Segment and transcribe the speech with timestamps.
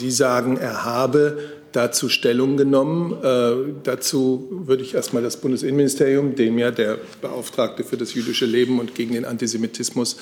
[0.00, 1.38] Sie sagen, er habe
[1.72, 3.22] dazu Stellung genommen.
[3.22, 8.80] Äh, dazu würde ich erstmal das Bundesinnenministerium, dem ja der Beauftragte für das jüdische Leben
[8.80, 10.16] und gegen den Antisemitismus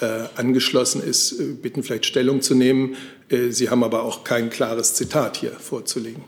[0.00, 2.96] äh, angeschlossen ist, äh, bitten, vielleicht Stellung zu nehmen.
[3.28, 6.24] Äh, Sie haben aber auch kein klares Zitat hier vorzulegen.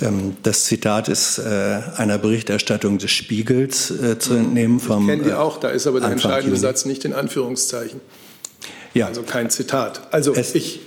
[0.00, 4.78] Ähm, das Zitat ist äh, einer Berichterstattung des Spiegels äh, zu entnehmen.
[4.78, 6.60] Vom, kennen die auch, da ist aber der Anfang entscheidende Juni.
[6.60, 8.00] Satz nicht in Anführungszeichen.
[8.94, 9.08] Ja.
[9.08, 10.08] Also kein Zitat.
[10.12, 10.80] Also es, ich,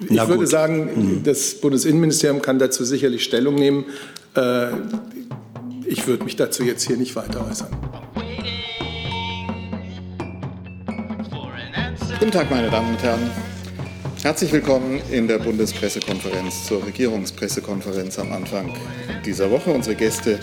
[0.00, 0.48] ich würde gut.
[0.48, 1.22] sagen, mhm.
[1.24, 3.84] das Bundesinnenministerium kann dazu sicherlich Stellung nehmen.
[4.36, 4.68] Äh,
[5.86, 7.68] ich würde mich dazu jetzt hier nicht weiter äußern.
[12.18, 13.30] Guten Tag, meine Damen und Herren.
[14.22, 18.74] Herzlich willkommen in der Bundespressekonferenz zur Regierungspressekonferenz am Anfang
[19.24, 19.70] dieser Woche.
[19.70, 20.40] Unsere Gäste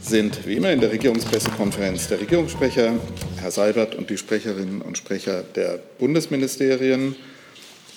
[0.00, 2.94] sind wie immer in der Regierungspressekonferenz der Regierungssprecher,
[3.40, 7.16] Herr Seibert und die Sprecherinnen und Sprecher der Bundesministerien.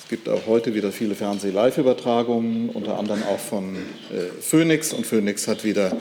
[0.09, 4.91] Es gibt auch heute wieder viele Fernseh-Live-Übertragungen, unter anderem auch von äh, Phoenix.
[4.91, 5.95] Und Phoenix hat wieder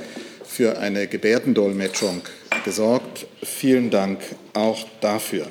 [0.46, 2.22] für eine Gebärdendolmetschung
[2.64, 3.26] gesorgt.
[3.42, 4.20] Vielen Dank
[4.54, 5.48] auch dafür.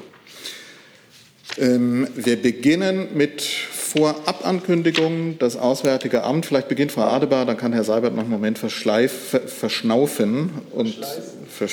[1.60, 5.38] Ähm, wir beginnen mit Vorabankündigungen.
[5.38, 9.40] Das Auswärtige Amt, vielleicht beginnt Frau Adebar, dann kann Herr Seibert noch einen Moment verschleif,
[9.46, 10.50] verschnaufen.
[10.72, 10.98] Und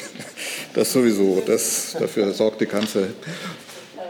[0.75, 3.15] das sowieso, das, dafür sorgt die Kanzlerin.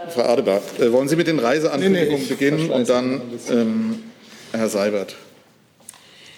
[0.08, 4.02] Frau Adebar, äh, wollen Sie mit den Reiseankündigungen nee, nee, beginnen und dann ähm,
[4.52, 5.16] Herr Seibert?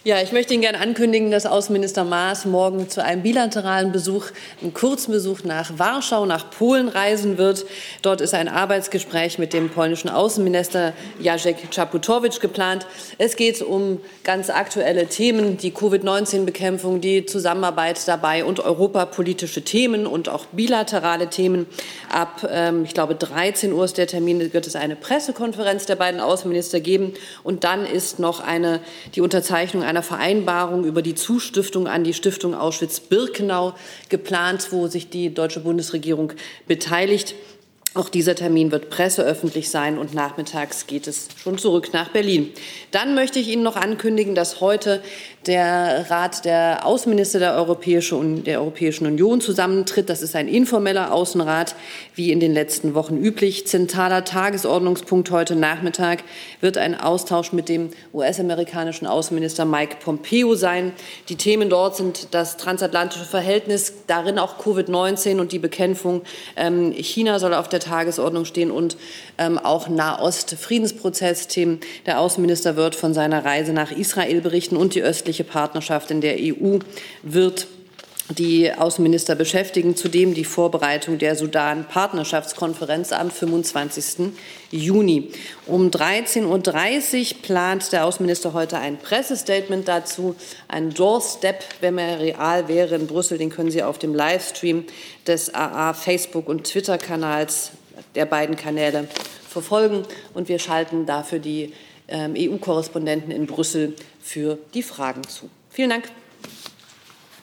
[0.07, 4.27] Ja, ich möchte Ihnen gerne ankündigen, dass Außenminister Maas morgen zu einem bilateralen Besuch,
[4.63, 7.67] einem Kurzbesuch nach Warschau, nach Polen reisen wird.
[8.03, 12.87] Dort ist ein Arbeitsgespräch mit dem polnischen Außenminister Jacek Czaputowicz geplant.
[13.19, 20.29] Es geht um ganz aktuelle Themen, die Covid-19-Bekämpfung, die Zusammenarbeit dabei und europapolitische Themen und
[20.29, 21.67] auch bilaterale Themen.
[22.13, 26.21] Ab, ähm, ich glaube, 13 Uhr ist der Termin, wird es eine Pressekonferenz der beiden
[26.21, 27.13] Außenminister geben.
[27.43, 28.79] Und dann ist noch eine,
[29.17, 33.73] die Unterzeichnung einer einer Vereinbarung über die Zustiftung an die Stiftung Auschwitz-Birkenau
[34.11, 36.35] geplant, wo sich die deutsche Bundesregierung
[36.69, 37.35] beteiligt.
[37.95, 42.51] Auch dieser Termin wird presseöffentlich sein und nachmittags geht es schon zurück nach Berlin.
[42.91, 45.01] Dann möchte ich Ihnen noch ankündigen, dass heute
[45.47, 50.11] der Rat der Außenminister der, Europäische, der Europäischen Union zusammentritt.
[50.11, 51.75] Das ist ein informeller Außenrat,
[52.15, 53.67] wie in den letzten Wochen üblich.
[53.67, 56.25] Zentraler Tagesordnungspunkt heute Nachmittag
[56.61, 60.93] wird ein Austausch mit dem US-amerikanischen Außenminister Mike Pompeo sein.
[61.29, 66.23] Die Themen dort sind das transatlantische Verhältnis, darin auch Covid-19 und die Bekämpfung.
[66.57, 68.97] Ähm, China soll auf der Tagesordnung stehen und
[69.39, 71.81] ähm, auch Nahost-Friedensprozess-Themen.
[72.07, 76.37] Der Außenminister wird von seiner Reise nach Israel berichten und die östliche Partnerschaft in der
[76.39, 76.79] EU
[77.23, 77.67] wird
[78.29, 79.97] die Außenminister beschäftigen.
[79.97, 84.33] Zudem die Vorbereitung der Sudan-Partnerschaftskonferenz am 25.
[84.71, 85.31] Juni.
[85.67, 90.35] Um 13.30 Uhr plant der Außenminister heute ein Pressestatement dazu.
[90.69, 94.85] Ein Doorstep, wenn er real wäre in Brüssel, den können Sie auf dem Livestream
[95.27, 97.71] des AA Facebook- und Twitter-Kanals
[98.15, 99.09] der beiden Kanäle
[99.49, 100.03] verfolgen.
[100.35, 101.73] Und wir schalten dafür die
[102.09, 105.49] ähm, EU-Korrespondenten in Brüssel für die Fragen zu.
[105.71, 106.05] Vielen Dank.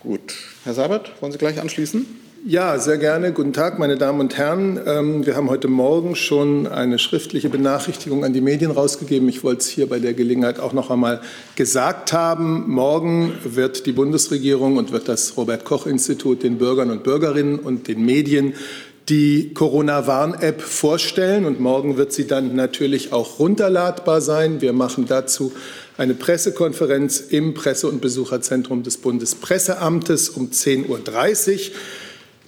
[0.04, 0.34] Gut.
[0.66, 2.06] Herr Seibert, wollen Sie gleich anschließen?
[2.46, 3.32] Ja, sehr gerne.
[3.32, 4.78] Guten Tag, meine Damen und Herren.
[4.86, 9.30] Ähm, wir haben heute Morgen schon eine schriftliche Benachrichtigung an die Medien rausgegeben.
[9.30, 11.22] Ich wollte es hier bei der Gelegenheit auch noch einmal
[11.56, 12.70] gesagt haben.
[12.70, 17.88] Morgen wird die Bundesregierung und wird das Robert Koch Institut den Bürgern und Bürgerinnen und
[17.88, 18.56] den Medien
[19.10, 24.62] die Corona-Warn-App vorstellen und morgen wird sie dann natürlich auch runterladbar sein.
[24.62, 25.52] Wir machen dazu
[25.98, 31.76] eine Pressekonferenz im Presse- und Besucherzentrum des Bundespresseamtes um 10.30 Uhr.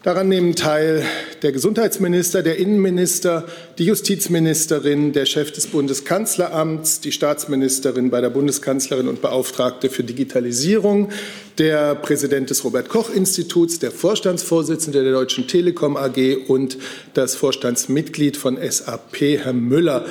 [0.06, 1.04] Daran nehmen teil
[1.42, 3.44] der Gesundheitsminister, der Innenminister,
[3.80, 11.10] die Justizministerin, der Chef des Bundeskanzleramts, die Staatsministerin bei der Bundeskanzlerin und Beauftragte für Digitalisierung,
[11.58, 16.78] der Präsident des Robert Koch Instituts, der Vorstandsvorsitzende der Deutschen Telekom AG und
[17.16, 20.06] das Vorstandsmitglied von SAP, Herr Müller.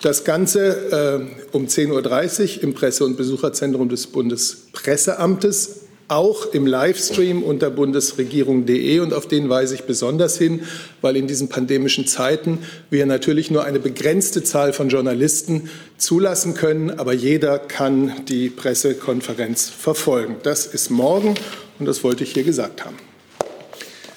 [0.00, 7.42] Das Ganze äh, um 10.30 Uhr im Presse- und Besucherzentrum des Bundespresseamtes auch im Livestream
[7.42, 10.62] unter bundesregierung.de und auf den weise ich besonders hin,
[11.02, 15.68] weil in diesen pandemischen Zeiten wir natürlich nur eine begrenzte Zahl von Journalisten
[15.98, 20.36] zulassen können, aber jeder kann die Pressekonferenz verfolgen.
[20.42, 21.34] Das ist morgen
[21.78, 22.96] und das wollte ich hier gesagt haben.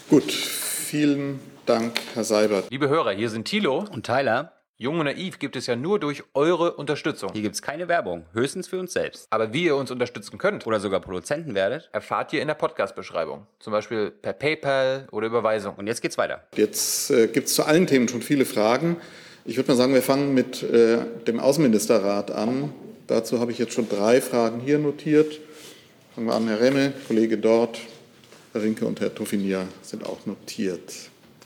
[0.10, 2.66] Gut, vielen Dank, Herr Seibert.
[2.70, 4.61] Liebe Hörer, hier sind Thilo und Tyler.
[4.82, 7.30] Jung und Naiv gibt es ja nur durch eure Unterstützung.
[7.34, 9.28] Hier gibt es keine Werbung, höchstens für uns selbst.
[9.30, 13.46] Aber wie ihr uns unterstützen könnt oder sogar Produzenten werdet, erfahrt ihr in der Podcast-Beschreibung.
[13.60, 15.76] Zum Beispiel per PayPal oder Überweisung.
[15.76, 16.48] Und jetzt geht's weiter.
[16.56, 18.98] Jetzt äh, gibt es zu allen Themen schon viele Fragen.
[19.46, 20.98] Ich würde mal sagen, wir fangen mit äh,
[21.28, 22.74] dem Außenministerrat an.
[23.06, 25.40] Dazu habe ich jetzt schon drei Fragen hier notiert.
[26.16, 27.78] Fangen wir an, Herr Remme, Kollege dort,
[28.52, 30.92] Herr Rinke und Herr Toffinier sind auch notiert.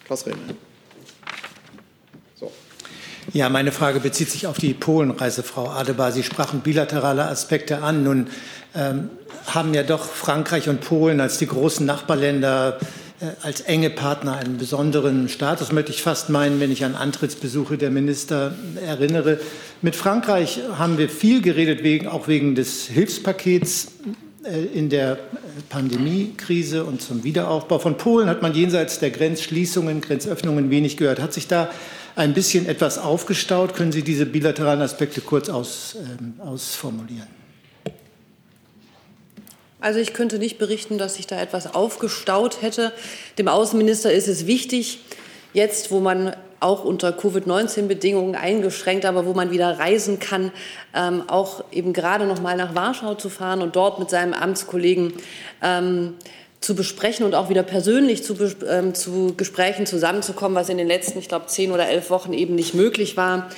[0.06, 0.56] Klaus Remme.
[3.34, 6.12] Ja, meine Frage bezieht sich auf die Polenreise, Frau Adebar.
[6.12, 8.04] Sie sprachen bilaterale Aspekte an.
[8.04, 8.28] Nun
[8.76, 9.10] ähm,
[9.48, 12.78] haben ja doch Frankreich und Polen als die großen Nachbarländer
[13.20, 17.78] äh, als enge Partner einen besonderen Status, möchte ich fast meinen, wenn ich an Antrittsbesuche
[17.78, 18.54] der Minister
[18.86, 19.40] erinnere.
[19.82, 23.88] Mit Frankreich haben wir viel geredet, wegen, auch wegen des Hilfspakets
[24.44, 25.18] äh, in der
[25.70, 27.80] Pandemiekrise und zum Wiederaufbau.
[27.80, 31.20] Von Polen hat man jenseits der Grenzschließungen, Grenzöffnungen wenig gehört.
[31.20, 31.70] Hat sich da
[32.16, 33.74] ein bisschen etwas aufgestaut?
[33.74, 37.28] Können Sie diese bilateralen Aspekte kurz aus, äh, ausformulieren?
[39.82, 42.92] Also ich könnte nicht berichten, dass sich da etwas aufgestaut hätte.
[43.38, 45.00] Dem Außenminister ist es wichtig,
[45.54, 50.52] jetzt, wo man auch unter Covid-19-Bedingungen eingeschränkt, aber wo man wieder reisen kann,
[50.96, 55.14] ähm, auch eben gerade noch mal nach Warschau zu fahren und dort mit seinem Amtskollegen
[55.62, 56.16] ähm,
[56.66, 58.36] zu besprechen und auch wieder persönlich zu,
[58.68, 62.56] ähm, zu Gesprächen zusammenzukommen, was in den letzten, ich glaube, zehn oder elf Wochen eben
[62.56, 63.50] nicht möglich war.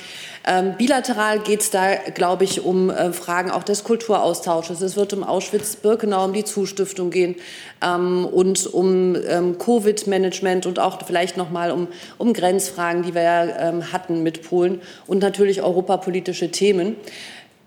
[0.46, 4.82] Ähm, bilateral geht es da, glaube ich, um äh, Fragen auch des Kulturaustausches.
[4.82, 7.36] Es wird um Auschwitz-Birkenau, um die Zustiftung gehen
[7.82, 11.88] ähm, und um ähm, Covid-Management und auch vielleicht noch mal um,
[12.18, 16.96] um Grenzfragen, die wir ja ähm, hatten mit Polen und natürlich europapolitische Themen.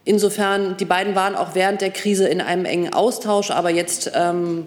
[0.06, 4.66] Insofern, die beiden waren auch während der Krise in einem engen Austausch, aber jetzt ähm,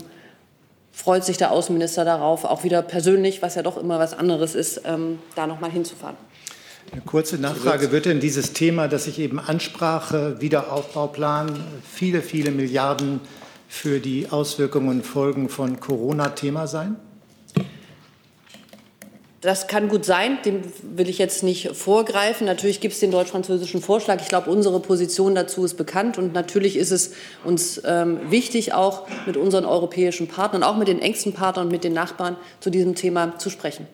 [0.95, 4.83] freut sich der Außenminister darauf, auch wieder persönlich, was ja doch immer was anderes ist,
[4.85, 6.17] ähm, da noch mal hinzufahren.
[6.93, 7.91] Eine kurze Nachfrage.
[7.91, 13.21] Wird denn dieses Thema, das ich eben ansprache, Wiederaufbauplan, viele, viele Milliarden
[13.69, 16.97] für die Auswirkungen und Folgen von Corona Thema sein?
[19.45, 20.63] Das kann gut sein, dem
[20.97, 22.47] will ich jetzt nicht vorgreifen.
[22.47, 24.23] Natürlich gibt es den deutsch-französischen Vorschlag.
[24.23, 26.17] Ich glaube, unsere Position dazu ist bekannt.
[26.17, 27.13] Und natürlich ist es
[27.45, 31.85] uns ähm, wichtig, auch mit unseren europäischen Partnern, auch mit den engsten Partnern und mit
[31.85, 33.87] den Nachbarn zu diesem Thema zu sprechen.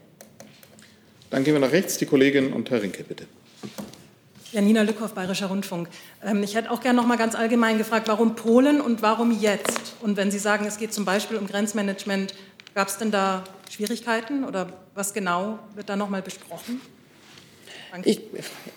[1.30, 1.98] Dann gehen wir nach rechts.
[1.98, 3.24] Die Kollegin und Herr Rinke, bitte.
[4.52, 5.88] Janina Lückhoff, Bayerischer Rundfunk.
[6.24, 9.94] Ähm, ich hätte auch gerne noch mal ganz allgemein gefragt, warum Polen und warum jetzt?
[10.00, 12.34] Und wenn Sie sagen, es geht zum Beispiel um Grenzmanagement,
[12.74, 16.80] gab es denn da Schwierigkeiten oder was genau wird da noch mal besprochen?
[18.04, 18.20] Ich,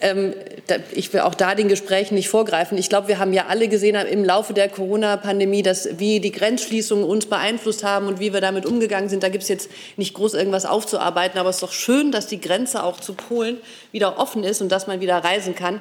[0.02, 0.34] ähm,
[0.68, 2.78] da, ich will auch da den Gesprächen nicht vorgreifen.
[2.80, 7.06] Ich glaube, wir haben ja alle gesehen im Laufe der Corona-Pandemie, dass wie die Grenzschließungen
[7.06, 9.22] uns beeinflusst haben und wie wir damit umgegangen sind.
[9.22, 11.40] Da gibt es jetzt nicht groß irgendwas aufzuarbeiten.
[11.40, 13.58] Aber es ist doch schön, dass die Grenze auch zu Polen
[13.92, 15.80] wieder offen ist und dass man wieder reisen kann.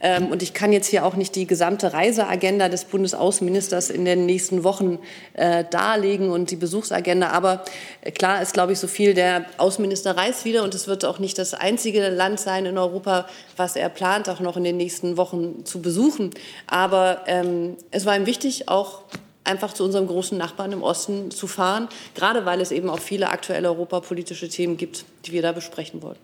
[0.00, 4.26] Ähm, und ich kann jetzt hier auch nicht die gesamte Reiseagenda des Bundesaußenministers in den
[4.26, 4.98] nächsten Wochen
[5.34, 7.30] äh, darlegen und die Besuchsagenda.
[7.30, 7.64] Aber
[8.02, 9.14] äh, klar ist, glaube ich, so viel.
[9.14, 13.26] Der Außenminister reist wieder und es wird auch nicht das einzige Land sein in Europa,
[13.56, 16.30] was er plant, auch noch in den nächsten Wochen zu besuchen.
[16.66, 19.02] Aber ähm, es war ihm wichtig, auch
[19.44, 23.30] einfach zu unserem großen Nachbarn im Osten zu fahren, gerade weil es eben auch viele
[23.30, 26.18] aktuelle europapolitische Themen gibt, die wir da besprechen wollen.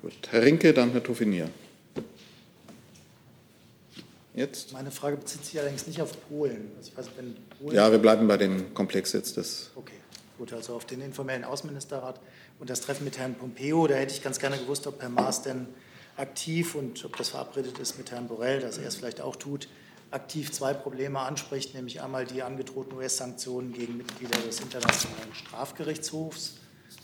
[0.00, 1.48] Gut, Herr Rinke, dann Herr Toffinier.
[4.34, 4.72] Jetzt?
[4.72, 6.72] Meine Frage bezieht sich allerdings nicht auf Polen.
[6.76, 7.06] Also weiß,
[7.58, 9.70] Polen ja, wir bleiben bei dem Komplex jetzt des.
[9.76, 9.94] Okay,
[10.38, 12.20] gut, also auf den informellen Außenministerrat
[12.58, 13.86] und das Treffen mit Herrn Pompeo.
[13.86, 15.68] Da hätte ich ganz gerne gewusst, ob Herr Maas denn
[16.16, 19.68] aktiv und ob das verabredet ist mit Herrn Borrell, dass er es vielleicht auch tut,
[20.10, 26.54] aktiv zwei Probleme anspricht, nämlich einmal die angedrohten US-Sanktionen gegen Mitglieder des Internationalen Strafgerichtshofs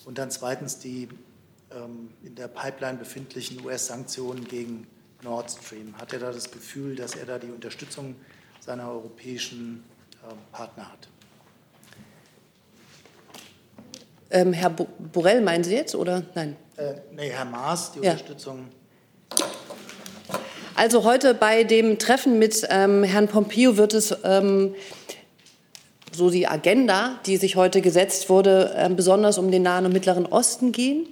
[0.05, 1.09] und dann zweitens die
[1.73, 4.87] ähm, in der Pipeline befindlichen US-Sanktionen gegen
[5.23, 5.95] Nord Stream?
[5.99, 8.15] Hat er da das Gefühl, dass er da die Unterstützung
[8.61, 9.85] seiner europäischen
[10.23, 11.09] äh, Partner hat?
[14.31, 16.57] Ähm, Herr Borrell meinen Sie jetzt oder nein?
[16.77, 18.13] Äh, nee, Herr Maas, die ja.
[18.13, 18.69] Unterstützung.
[20.77, 24.75] Also heute bei dem Treffen mit ähm, Herrn Pompeo wird es ähm,
[26.13, 30.27] so die Agenda, die sich heute gesetzt wurde, äh, besonders um den Nahen und Mittleren
[30.27, 31.07] Osten gehen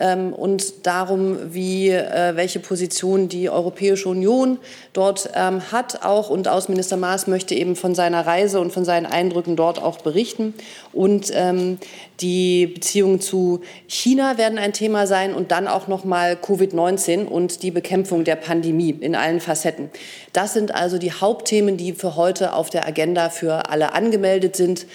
[0.00, 4.58] ähm, und darum, wie, äh, welche Position die Europäische Union
[4.92, 6.30] dort ähm, hat auch.
[6.30, 10.54] Und Außenminister Maas möchte eben von seiner Reise und von seinen Eindrücken dort auch berichten.
[10.92, 11.78] Und ähm,
[12.20, 17.62] die Beziehungen zu China werden ein Thema sein und dann auch noch mal Covid-19 und
[17.62, 19.90] die Bekämpfung der Pandemie in allen Facetten.
[20.32, 24.86] Das sind also die Hauptthemen, die für heute auf der Agenda für alle angemeldet sind.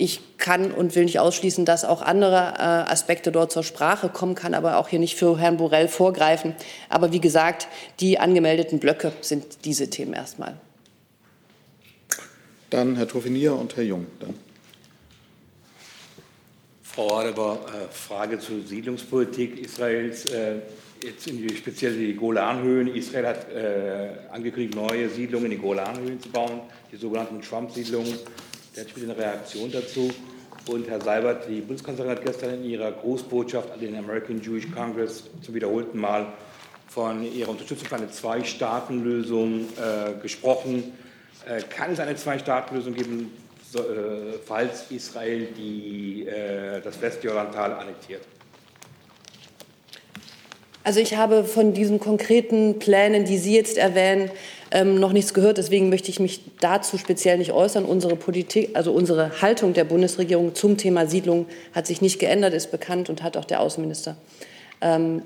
[0.00, 4.34] Ich kann und will nicht ausschließen, dass auch andere äh, Aspekte dort zur Sprache kommen,
[4.34, 6.54] kann aber auch hier nicht für Herrn Borrell vorgreifen.
[6.88, 7.68] Aber wie gesagt,
[8.00, 10.56] die angemeldeten Blöcke sind diese Themen erstmal.
[12.70, 14.06] Dann Herr Trovinier und Herr Jung.
[14.20, 14.32] Dann.
[16.82, 20.24] Frau Adebar, äh, Frage zur Siedlungspolitik Israels.
[20.24, 20.60] Äh,
[21.04, 22.88] jetzt in die, speziell die Golanhöhen.
[22.94, 28.14] Israel hat äh, angekündigt, neue Siedlungen in die Golanhöhen zu bauen, die sogenannten Trump-Siedlungen.
[28.76, 30.10] Der hat eine Reaktion dazu.
[30.68, 35.24] Und Herr Seibert, die Bundeskanzlerin hat gestern in ihrer Großbotschaft an den American Jewish Congress
[35.42, 36.32] zum wiederholten Mal
[36.86, 40.92] von ihrer Unterstützung für eine Zwei-Staaten-Lösung äh, gesprochen.
[41.48, 43.32] Äh, kann es eine Zwei-Staaten-Lösung geben,
[43.72, 48.22] so, äh, falls Israel die, äh, das Westjordantal annektiert?
[50.82, 54.30] Also ich habe von diesen konkreten Plänen, die Sie jetzt erwähnen,
[54.70, 55.58] ähm, noch nichts gehört.
[55.58, 57.84] Deswegen möchte ich mich dazu speziell nicht äußern.
[57.84, 62.70] Unsere Politik, also unsere Haltung der Bundesregierung zum Thema Siedlung hat sich nicht geändert, ist
[62.70, 64.16] bekannt und hat auch der Außenminister
[64.80, 65.22] ähm,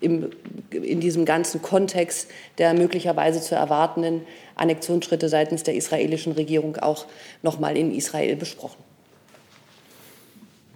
[0.00, 0.30] im,
[0.70, 4.22] in diesem ganzen Kontext der möglicherweise zu erwartenden
[4.56, 7.06] Annexionsschritte seitens der israelischen Regierung auch
[7.42, 8.82] noch mal in Israel besprochen.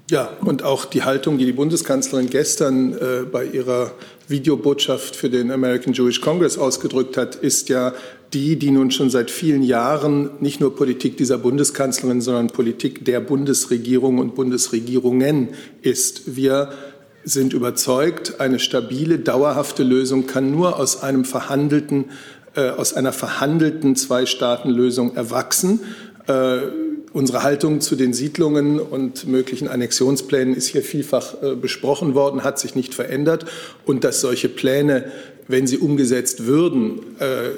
[0.09, 3.91] Ja, und auch die Haltung, die die Bundeskanzlerin gestern äh, bei ihrer
[4.29, 7.95] Videobotschaft für den American Jewish Congress ausgedrückt hat, ist ja
[8.33, 13.21] die, die nun schon seit vielen Jahren nicht nur Politik dieser Bundeskanzlerin, sondern Politik der
[13.21, 15.51] Bundesregierung und Bundesregierungen
[15.83, 16.37] ist.
[16.37, 16.71] Wir
[17.25, 22.07] sind überzeugt, eine stabile, dauerhafte Lösung kann nur aus einem verhandelten,
[22.55, 25.81] äh, aus einer verhandelten Zwei-Staaten-Lösung erwachsen.
[26.27, 26.59] Äh,
[27.17, 32.59] Unsere Haltung zu den Siedlungen und möglichen Annexionsplänen ist hier vielfach äh, besprochen worden, hat
[32.59, 33.47] sich nicht verändert.
[33.87, 35.11] Und dass solche Pläne,
[35.49, 37.53] wenn sie umgesetzt würden, äh,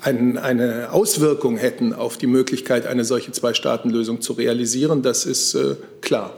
[0.00, 6.32] eine Auswirkung hätten auf die Möglichkeit, eine solche Zwei-Staaten-Lösung zu realisieren, das ist äh, klar.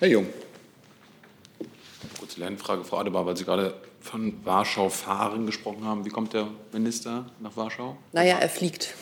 [0.00, 0.26] Herr Jung.
[2.18, 6.04] Kurze Lernfrage, Frau Adebar, weil Sie gerade von Warschau fahren gesprochen haben.
[6.04, 7.96] Wie kommt der Minister nach Warschau?
[8.12, 8.94] Naja, er fliegt.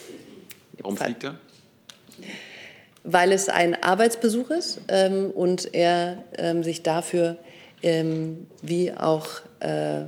[0.78, 1.38] Warum fliegt er?
[3.04, 7.36] Weil es ein Arbeitsbesuch ist ähm, und er ähm, sich dafür
[7.82, 9.28] ähm, wie auch
[9.60, 10.04] äh,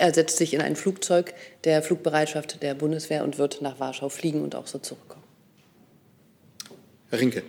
[0.00, 1.34] er setzt sich in ein Flugzeug
[1.64, 5.24] der Flugbereitschaft der Bundeswehr und wird nach Warschau fliegen und auch so zurückkommen.
[7.10, 7.42] Herr Rinke.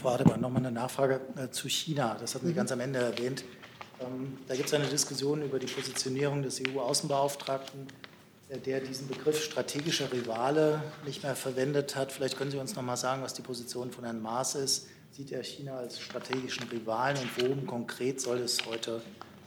[0.00, 2.16] Frau Adebar, nochmal eine Nachfrage äh, zu China.
[2.20, 2.56] Das hatten Sie mhm.
[2.56, 3.44] ganz am Ende erwähnt.
[4.00, 7.88] Ähm, da gibt es eine Diskussion über die Positionierung des EU-Außenbeauftragten
[8.50, 12.12] der diesen Begriff strategischer Rivale nicht mehr verwendet hat.
[12.12, 14.86] Vielleicht können Sie uns noch mal sagen, was die Position von Herrn Maas ist.
[15.12, 19.02] Sieht er China als strategischen Rivalen und worum konkret soll es heute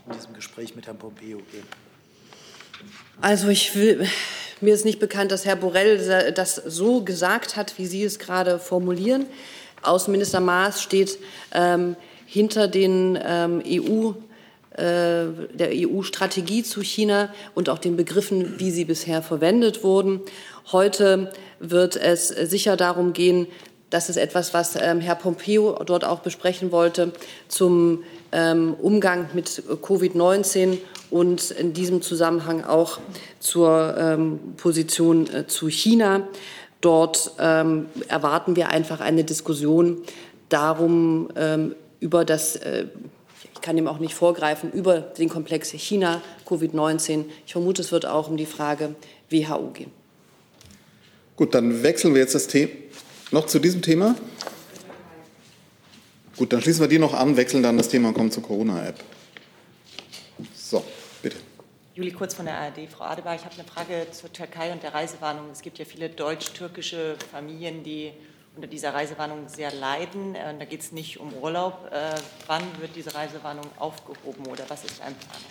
[0.06, 1.64] in diesem Gespräch mit Herrn Pompeo gehen?
[3.22, 4.08] Also ich will,
[4.60, 8.60] mir ist nicht bekannt, dass Herr Borrell das so gesagt hat, wie Sie es gerade
[8.60, 9.26] formulieren.
[9.82, 11.18] Außenminister Maas steht
[11.54, 11.96] ähm,
[12.28, 14.14] hinter den ähm, EU-
[14.82, 20.22] der EU-Strategie zu China und auch den Begriffen, wie sie bisher verwendet wurden.
[20.72, 23.46] Heute wird es sicher darum gehen,
[23.92, 27.12] das ist etwas, was ähm, Herr Pompeo dort auch besprechen wollte,
[27.50, 30.78] zum ähm, Umgang mit Covid-19
[31.10, 33.00] und in diesem Zusammenhang auch
[33.40, 36.28] zur ähm, Position äh, zu China.
[36.80, 40.02] Dort erwarten wir einfach eine Diskussion
[40.50, 41.30] darum,
[42.00, 42.88] über das äh,
[43.62, 47.26] ich kann dem auch nicht vorgreifen, über den Komplex China, Covid-19.
[47.46, 48.96] Ich vermute, es wird auch um die Frage
[49.30, 49.92] WHO gehen.
[51.36, 52.72] Gut, dann wechseln wir jetzt das Thema.
[53.30, 54.16] Noch zu diesem Thema?
[56.38, 58.96] Gut, dann schließen wir die noch an, wechseln dann das Thema und kommen zur Corona-App.
[60.56, 60.84] So,
[61.22, 61.38] bitte.
[61.94, 62.90] Juli Kurz von der ARD.
[62.90, 65.52] Frau Adebar, ich habe eine Frage zur Türkei und der Reisewarnung.
[65.52, 68.12] Es gibt ja viele deutsch-türkische Familien, die
[68.56, 70.36] unter dieser Reisewarnung sehr leiden.
[70.36, 71.90] Äh, da geht es nicht um Urlaub.
[71.92, 72.16] Äh,
[72.48, 75.42] wann wird diese Reisewarnung aufgehoben oder was ist ein Plan?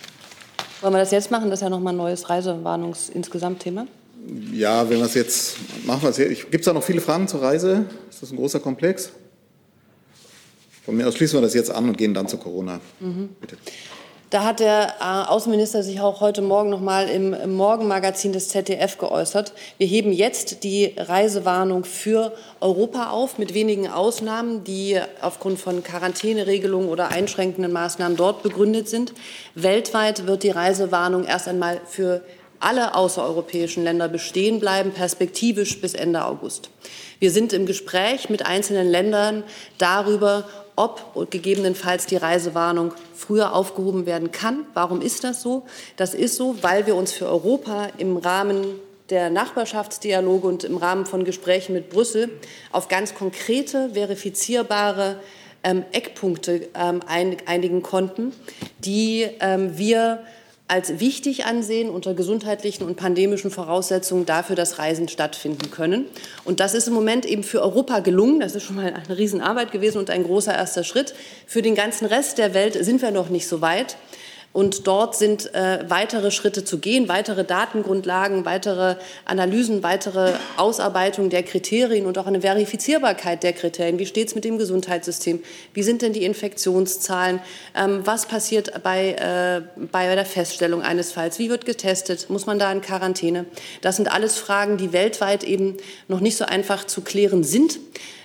[0.81, 1.49] Wollen wir das jetzt machen?
[1.49, 3.87] Das ist ja nochmal ein neues Reisewarnungs-Insgesamt-Thema.
[4.51, 7.85] Ja, wenn wir es jetzt machen, gibt es da noch viele Fragen zur Reise?
[8.09, 9.11] Ist das ein großer Komplex?
[10.85, 12.79] Von mir aus schließen wir das jetzt an und gehen dann zu Corona.
[12.99, 13.29] Mhm.
[13.39, 13.57] Bitte.
[14.31, 18.47] Da hat der äh, Außenminister sich auch heute Morgen noch mal im, im Morgenmagazin des
[18.47, 19.51] ZDF geäußert.
[19.77, 26.87] Wir heben jetzt die Reisewarnung für Europa auf, mit wenigen Ausnahmen, die aufgrund von Quarantäneregelungen
[26.87, 29.11] oder einschränkenden Maßnahmen dort begründet sind.
[29.55, 32.21] Weltweit wird die Reisewarnung erst einmal für
[32.61, 36.69] alle außereuropäischen Länder bestehen bleiben, perspektivisch bis Ende August.
[37.19, 39.43] Wir sind im Gespräch mit einzelnen Ländern
[39.77, 40.45] darüber,
[40.81, 44.65] ob gegebenenfalls die Reisewarnung früher aufgehoben werden kann.
[44.73, 45.63] Warum ist das so?
[45.95, 48.65] Das ist so, weil wir uns für Europa im Rahmen
[49.11, 52.29] der Nachbarschaftsdialoge und im Rahmen von Gesprächen mit Brüssel
[52.71, 55.19] auf ganz konkrete, verifizierbare
[55.63, 58.33] ähm, Eckpunkte ähm, einigen konnten,
[58.79, 60.23] die ähm, wir
[60.71, 66.05] als wichtig ansehen, unter gesundheitlichen und pandemischen Voraussetzungen dafür, dass Reisen stattfinden können.
[66.45, 68.39] Und das ist im Moment eben für Europa gelungen.
[68.39, 71.13] Das ist schon mal eine Riesenarbeit gewesen und ein großer erster Schritt.
[71.45, 73.97] Für den ganzen Rest der Welt sind wir noch nicht so weit.
[74.53, 81.43] Und dort sind äh, weitere Schritte zu gehen, weitere Datengrundlagen, weitere Analysen, weitere Ausarbeitung der
[81.43, 83.97] Kriterien und auch eine Verifizierbarkeit der Kriterien.
[83.97, 85.41] Wie steht es mit dem Gesundheitssystem?
[85.73, 87.39] Wie sind denn die Infektionszahlen?
[87.75, 91.39] Ähm, was passiert bei, äh, bei der Feststellung eines Falls?
[91.39, 92.29] Wie wird getestet?
[92.29, 93.45] Muss man da in Quarantäne?
[93.81, 95.77] Das sind alles Fragen, die weltweit eben
[96.09, 97.79] noch nicht so einfach zu klären sind.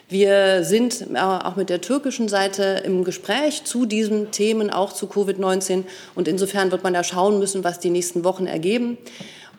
[0.09, 5.07] Wir sind äh, auch mit der türkischen Seite im Gespräch zu diesen Themen, auch zu
[5.07, 5.85] Covid-19.
[6.15, 8.99] Und insofern wird man da schauen müssen, was die nächsten Wochen ergeben.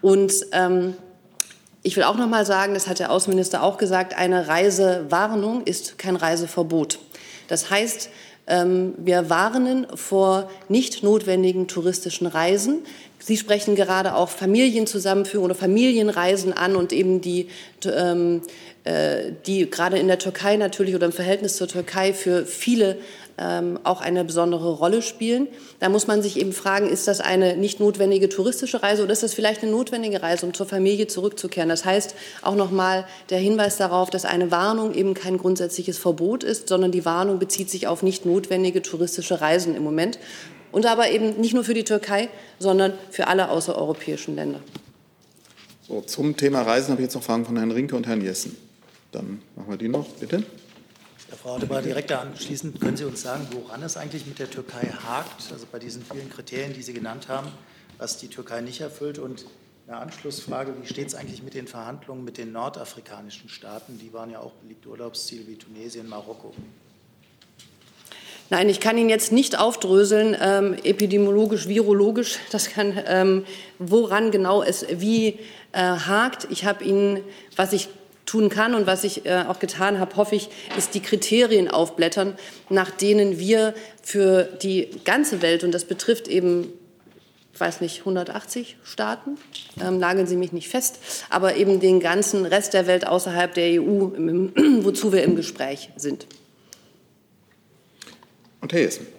[0.01, 0.95] Und ähm,
[1.83, 5.97] ich will auch noch mal sagen, das hat der Außenminister auch gesagt, eine Reisewarnung ist
[5.97, 6.99] kein Reiseverbot.
[7.49, 8.09] Das heißt,
[8.47, 12.79] ähm, wir warnen vor nicht notwendigen touristischen Reisen.
[13.19, 17.49] Sie sprechen gerade auch Familienzusammenführung oder Familienreisen an und eben die
[17.85, 18.41] ähm, äh,
[19.45, 22.97] die gerade in der Türkei natürlich oder im Verhältnis zur Türkei für viele
[23.37, 25.47] ähm, auch eine besondere Rolle spielen.
[25.79, 29.23] Da muss man sich eben fragen, ist das eine nicht notwendige touristische Reise oder ist
[29.23, 31.69] das vielleicht eine notwendige Reise, um zur Familie zurückzukehren?
[31.69, 36.69] Das heißt auch nochmal der Hinweis darauf, dass eine Warnung eben kein grundsätzliches Verbot ist,
[36.69, 40.17] sondern die Warnung bezieht sich auf nicht notwendige touristische Reisen im Moment.
[40.71, 42.29] Und aber eben nicht nur für die Türkei,
[42.59, 44.59] sondern für alle außereuropäischen Länder.
[45.87, 48.66] So, zum Thema Reisen habe ich jetzt noch Fragen von Herrn Rinke und Herrn Jessen.
[49.11, 50.37] Dann machen wir die noch, bitte.
[50.37, 54.87] Ja, Frau Adebar, direkt anschließend, können Sie uns sagen, woran es eigentlich mit der Türkei
[54.87, 57.47] hakt, also bei diesen vielen Kriterien, die Sie genannt haben,
[57.97, 59.19] was die Türkei nicht erfüllt?
[59.19, 59.45] Und
[59.87, 63.99] eine Anschlussfrage, wie steht es eigentlich mit den Verhandlungen mit den nordafrikanischen Staaten?
[63.99, 66.53] Die waren ja auch beliebte Urlaubsziele wie Tunesien, Marokko.
[68.49, 73.45] Nein, ich kann Ihnen jetzt nicht aufdröseln, ähm, epidemiologisch, virologisch, das kann, ähm,
[73.77, 75.39] woran genau es wie
[75.73, 76.47] äh, hakt.
[76.49, 77.21] Ich habe Ihnen,
[77.57, 77.89] was ich
[78.27, 82.37] tun kann und was ich äh, auch getan habe, hoffe ich, ist die Kriterien aufblättern,
[82.69, 86.71] nach denen wir für die ganze Welt, und das betrifft eben,
[87.53, 89.37] ich weiß nicht, 180 Staaten,
[89.81, 90.99] ähm, nageln Sie mich nicht fest,
[91.31, 95.89] aber eben den ganzen Rest der Welt außerhalb der EU, im, wozu wir im Gespräch
[95.95, 96.27] sind.
[98.61, 99.16] Und Herr Jessen.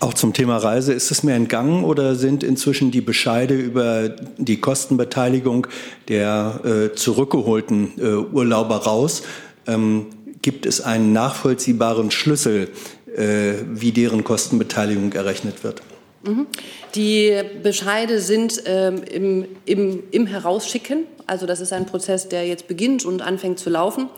[0.00, 4.60] Auch zum Thema Reise, ist es mir entgangen oder sind inzwischen die Bescheide über die
[4.60, 5.66] Kostenbeteiligung
[6.08, 9.22] der äh, zurückgeholten äh, Urlauber raus?
[9.66, 10.06] Ähm,
[10.40, 12.68] gibt es einen nachvollziehbaren Schlüssel,
[13.16, 15.82] äh, wie deren Kostenbeteiligung errechnet wird?
[16.22, 16.46] Mhm.
[16.94, 21.04] Die Bescheide sind ähm, im, im, im Herausschicken.
[21.26, 24.08] Also das ist ein Prozess, der jetzt beginnt und anfängt zu laufen.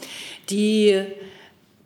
[0.50, 1.00] Die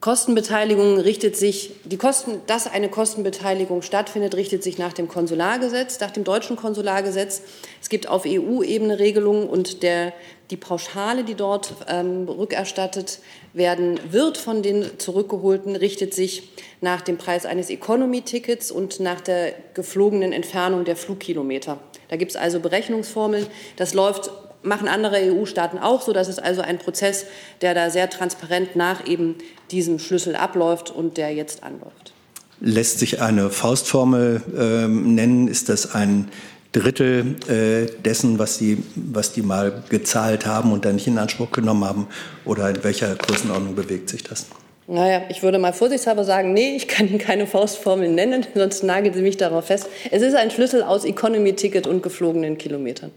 [0.05, 6.11] Kostenbeteiligung richtet sich, die Kosten, dass eine Kostenbeteiligung stattfindet, richtet sich nach dem Konsulargesetz, nach
[6.11, 7.40] dem deutschen Konsulargesetz.
[7.81, 10.12] Es gibt auf EU-Ebene Regelungen und der,
[10.51, 13.21] die Pauschale, die dort ähm, rückerstattet
[13.55, 16.51] werden wird von den Zurückgeholten, richtet sich
[16.83, 21.79] nach dem Preis eines Economy-Tickets und nach der geflogenen Entfernung der Flugkilometer.
[22.09, 23.47] Da gibt es also Berechnungsformeln.
[23.77, 24.31] Das läuft
[24.64, 26.12] machen andere EU-Staaten auch so.
[26.12, 27.27] Das ist also ein Prozess,
[27.61, 29.37] der da sehr transparent nach eben
[29.70, 32.12] diesem Schlüssel abläuft und der jetzt anläuft.
[32.61, 35.48] Lässt sich eine Faustformel äh, nennen?
[35.48, 36.31] Ist das ein
[36.72, 41.50] Drittel äh, dessen, was die, was die mal gezahlt haben und dann nicht in Anspruch
[41.53, 42.09] genommen haben?
[42.44, 44.46] Oder in welcher Größenordnung bewegt sich das?
[44.87, 49.14] Naja, ich würde mal vorsichtshalber sagen, nee, ich kann Ihnen keine Faustformel nennen, sonst nageln
[49.14, 49.88] Sie mich darauf fest.
[50.11, 53.11] Es ist ein Schlüssel aus Economy-Ticket und geflogenen Kilometern.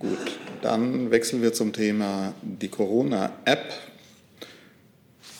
[0.00, 3.72] Gut, dann wechseln wir zum Thema die Corona-App.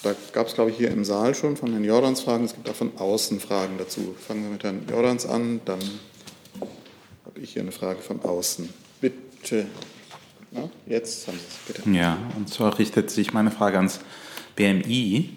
[0.03, 2.44] Da gab es, glaube ich, hier im Saal schon von Herrn Jordans Fragen.
[2.44, 4.14] Es gibt auch von außen Fragen dazu.
[4.18, 5.81] Fangen wir mit Herrn Jordans an, dann
[7.25, 8.68] habe ich hier eine Frage von außen.
[9.01, 9.66] Bitte.
[10.51, 11.90] Na, jetzt haben Sie es, bitte.
[11.90, 14.01] Ja, und zwar richtet sich meine Frage ans
[14.57, 15.37] BMI,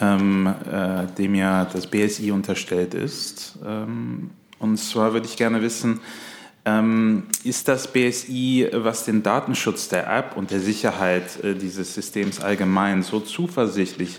[0.00, 3.58] ähm, äh, dem ja das BSI unterstellt ist.
[3.66, 4.30] Ähm,
[4.60, 6.00] und zwar würde ich gerne wissen,
[6.64, 12.40] ähm, ist das BSI, was den Datenschutz der App und der Sicherheit äh, dieses Systems
[12.40, 14.18] allgemein so zuversichtlich,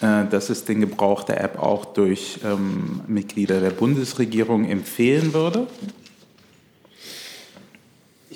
[0.00, 5.66] äh, dass es den Gebrauch der App auch durch ähm, Mitglieder der Bundesregierung empfehlen würde?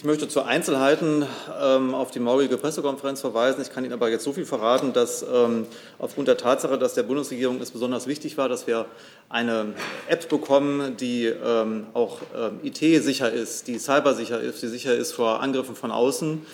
[0.02, 1.24] Ich möchte zu Einzelheiten
[1.62, 3.62] ähm, auf die morgige Pressekonferenz verweisen.
[3.62, 5.64] Ich kann Ihnen aber jetzt so viel verraten, dass ähm,
[6.00, 8.86] aufgrund der Tatsache, dass der Bundesregierung es besonders wichtig war, dass wir
[9.28, 9.74] eine
[10.08, 15.40] App bekommen, die ähm, auch ähm, IT-sicher ist, die cybersicher ist, die sicher ist vor
[15.40, 16.44] Angriffen von außen,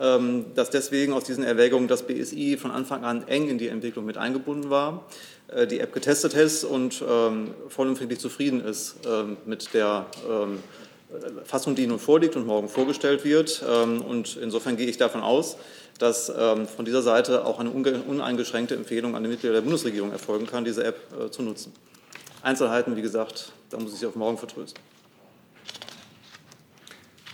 [0.00, 4.04] ähm, dass deswegen aus diesen Erwägungen das BSI von Anfang an eng in die Entwicklung
[4.04, 5.04] mit eingebunden war.
[5.46, 10.06] äh, die App getestet hat und ähm, vollumfänglich zufrieden ist ähm, mit der
[11.44, 13.64] Fassung, die nun vorliegt und morgen vorgestellt wird.
[13.68, 15.56] Ähm, und insofern gehe ich davon aus,
[15.98, 20.46] dass ähm, von dieser Seite auch eine uneingeschränkte Empfehlung an die Mitglieder der Bundesregierung erfolgen
[20.46, 21.72] kann, diese App äh, zu nutzen.
[22.42, 24.80] Einzelheiten, wie gesagt, da muss ich Sie auf morgen vertrösten.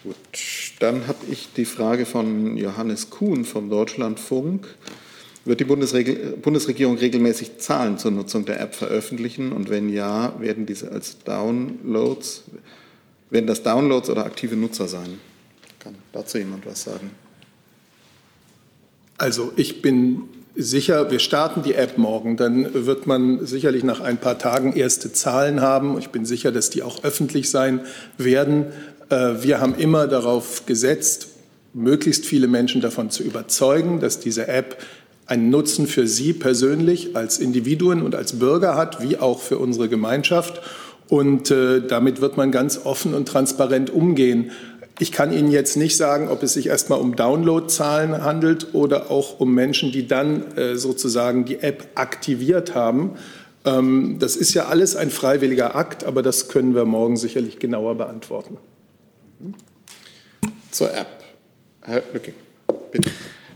[0.05, 0.17] Gut,
[0.81, 4.67] dann habe ich die Frage von Johannes Kuhn vom Deutschlandfunk.
[5.45, 9.53] Wird die Bundesregierung regelmäßig Zahlen zur Nutzung der App veröffentlichen?
[9.53, 12.45] Und wenn ja, werden diese als Downloads,
[13.33, 15.19] werden das Downloads oder aktive Nutzer sein?
[15.81, 17.11] Kann dazu jemand was sagen?
[19.19, 24.19] Also ich bin sicher, wir starten die App morgen, dann wird man sicherlich nach ein
[24.19, 25.99] paar Tagen erste Zahlen haben.
[25.99, 27.81] Ich bin sicher, dass die auch öffentlich sein
[28.19, 28.67] werden.
[29.09, 31.29] Äh, wir haben immer darauf gesetzt,
[31.73, 34.83] möglichst viele Menschen davon zu überzeugen, dass diese App
[35.25, 39.89] einen Nutzen für sie persönlich als Individuen und als Bürger hat, wie auch für unsere
[39.89, 40.61] Gemeinschaft.
[41.13, 44.51] Und äh, damit wird man ganz offen und transparent umgehen.
[44.99, 49.39] Ich kann Ihnen jetzt nicht sagen, ob es sich erstmal um Downloadzahlen handelt oder auch
[49.39, 53.19] um Menschen, die dann äh, sozusagen die App aktiviert haben.
[53.67, 57.97] Ähm, das ist ja alles ein freiwilliger Akt, aber das können wir morgen sicherlich genauer
[57.97, 58.57] beantworten.
[60.71, 61.09] Zur App.
[61.83, 62.35] Herr Lücking,
[62.91, 63.11] bitte.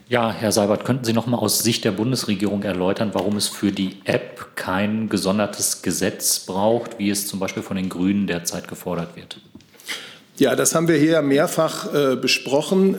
[0.08, 3.72] Ja, Herr Seibert, könnten Sie noch mal aus Sicht der Bundesregierung erläutern, warum es für
[3.72, 9.16] die App kein gesondertes Gesetz braucht, wie es zum Beispiel von den Grünen derzeit gefordert
[9.16, 9.40] wird?
[10.36, 12.94] Ja, das haben wir hier mehrfach äh, besprochen.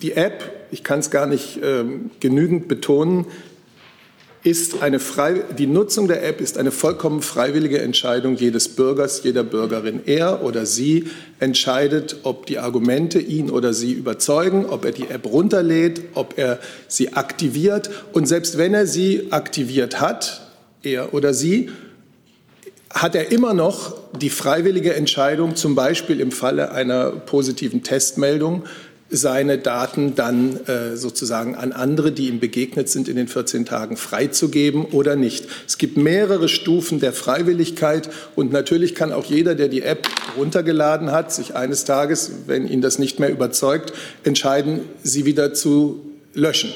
[0.00, 1.84] Die App, ich kann es gar nicht äh,
[2.20, 3.26] genügend betonen,
[4.44, 9.44] ist eine frei, die Nutzung der App ist eine vollkommen freiwillige Entscheidung jedes Bürgers, jeder
[9.44, 10.00] Bürgerin.
[10.04, 11.06] Er oder sie
[11.38, 16.58] entscheidet, ob die Argumente ihn oder sie überzeugen, ob er die App runterlädt, ob er
[16.88, 17.90] sie aktiviert.
[18.12, 20.50] Und selbst wenn er sie aktiviert hat,
[20.82, 21.70] er oder sie,
[22.90, 28.64] hat er immer noch die freiwillige Entscheidung, zum Beispiel im Falle einer positiven Testmeldung,
[29.12, 33.96] seine Daten dann äh, sozusagen an andere, die ihm begegnet sind, in den 14 Tagen
[33.96, 35.46] freizugeben oder nicht.
[35.66, 41.12] Es gibt mehrere Stufen der Freiwilligkeit und natürlich kann auch jeder, der die App runtergeladen
[41.12, 43.92] hat, sich eines Tages, wenn ihn das nicht mehr überzeugt,
[44.24, 46.00] entscheiden, sie wieder zu
[46.32, 46.72] löschen.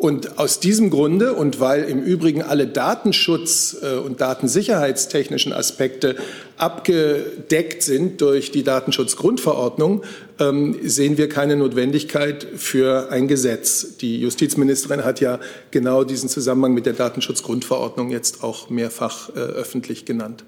[0.00, 6.16] Und aus diesem Grunde und weil im Übrigen alle Datenschutz- äh, und datensicherheitstechnischen Aspekte
[6.56, 10.02] abgedeckt sind durch die Datenschutzgrundverordnung,
[10.40, 13.98] sehen wir keine Notwendigkeit für ein Gesetz.
[13.98, 15.38] Die Justizministerin hat ja
[15.70, 20.44] genau diesen Zusammenhang mit der Datenschutzgrundverordnung jetzt auch mehrfach äh, öffentlich genannt.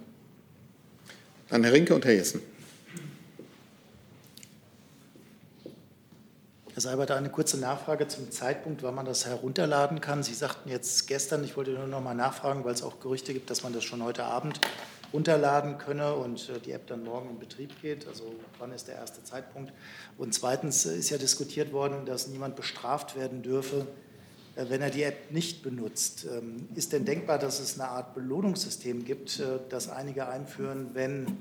[1.50, 2.40] An Herr Rinke und Herr Jessen.
[6.72, 10.22] Herr Seibert, eine kurze Nachfrage zum Zeitpunkt, wann man das herunterladen kann.
[10.22, 13.50] Sie sagten jetzt gestern, ich wollte nur noch mal nachfragen, weil es auch Gerüchte gibt,
[13.50, 14.58] dass man das schon heute Abend
[15.12, 18.06] runterladen könne und äh, die App dann morgen in Betrieb geht.
[18.06, 19.72] Also wann ist der erste Zeitpunkt?
[20.18, 23.86] Und zweitens ist ja diskutiert worden, dass niemand bestraft werden dürfe,
[24.56, 26.26] äh, wenn er die App nicht benutzt.
[26.30, 31.38] Ähm, ist denn denkbar, dass es eine Art Belohnungssystem gibt, äh, das einige einführen, wenn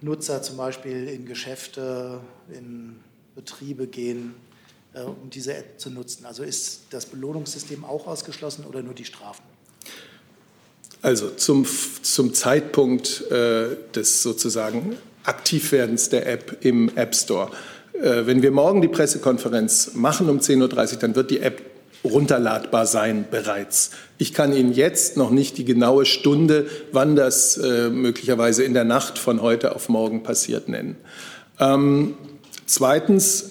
[0.00, 2.98] Nutzer zum Beispiel in Geschäfte, in
[3.34, 4.34] Betriebe gehen,
[4.94, 6.26] äh, um diese App zu nutzen?
[6.26, 9.51] Also ist das Belohnungssystem auch ausgeschlossen oder nur die Strafen?
[11.02, 11.66] Also zum,
[12.02, 17.50] zum Zeitpunkt äh, des sozusagen Aktivwerdens der App im App Store.
[17.92, 21.60] Äh, wenn wir morgen die Pressekonferenz machen um 10.30 Uhr, dann wird die App
[22.04, 23.90] runterladbar sein bereits.
[24.18, 28.84] Ich kann Ihnen jetzt noch nicht die genaue Stunde, wann das äh, möglicherweise in der
[28.84, 30.96] Nacht von heute auf morgen passiert, nennen.
[31.60, 32.14] Ähm,
[32.74, 33.50] Zweitens,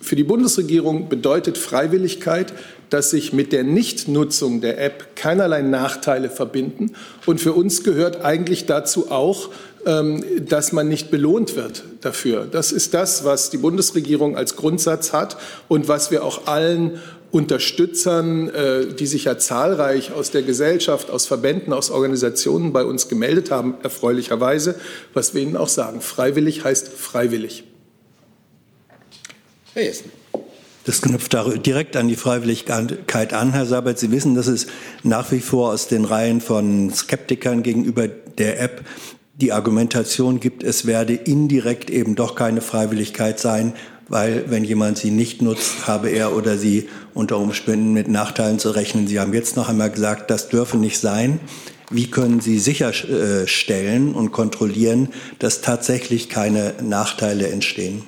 [0.00, 2.52] für die Bundesregierung bedeutet Freiwilligkeit,
[2.92, 6.92] dass sich mit der Nichtnutzung der App keinerlei Nachteile verbinden.
[7.24, 9.48] Und für uns gehört eigentlich dazu auch,
[9.86, 12.46] ähm, dass man nicht belohnt wird dafür.
[12.50, 17.00] Das ist das, was die Bundesregierung als Grundsatz hat und was wir auch allen
[17.30, 23.08] Unterstützern, äh, die sich ja zahlreich aus der Gesellschaft, aus Verbänden, aus Organisationen bei uns
[23.08, 24.74] gemeldet haben, erfreulicherweise,
[25.14, 26.02] was wir ihnen auch sagen.
[26.02, 27.64] Freiwillig heißt freiwillig.
[29.72, 30.21] Herr Jessen.
[30.84, 34.00] Das knüpft direkt an die Freiwilligkeit an, Herr Sabert.
[34.00, 34.66] Sie wissen, dass es
[35.04, 38.84] nach wie vor aus den Reihen von Skeptikern gegenüber der App
[39.34, 43.72] die Argumentation gibt, es werde indirekt eben doch keine Freiwilligkeit sein,
[44.08, 48.70] weil wenn jemand sie nicht nutzt, habe er oder sie unter Umständen mit Nachteilen zu
[48.70, 49.06] rechnen.
[49.06, 51.40] Sie haben jetzt noch einmal gesagt, das dürfe nicht sein.
[51.90, 58.02] Wie können Sie sicherstellen und kontrollieren, dass tatsächlich keine Nachteile entstehen?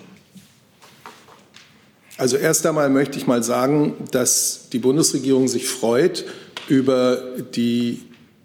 [2.17, 6.25] Also erst einmal möchte ich mal sagen, dass die Bundesregierung sich freut,
[6.69, 7.23] über
[7.55, 8.03] die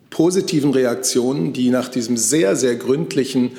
[0.10, 3.52] positiven Reaktionen, die nach diesem sehr, sehr gründlichen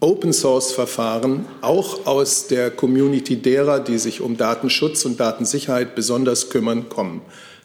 [0.00, 7.22] Open-Source-Verfahren auch aus der Community derer, die sich um Datenschutz und Datensicherheit besonders kümmern, kommen.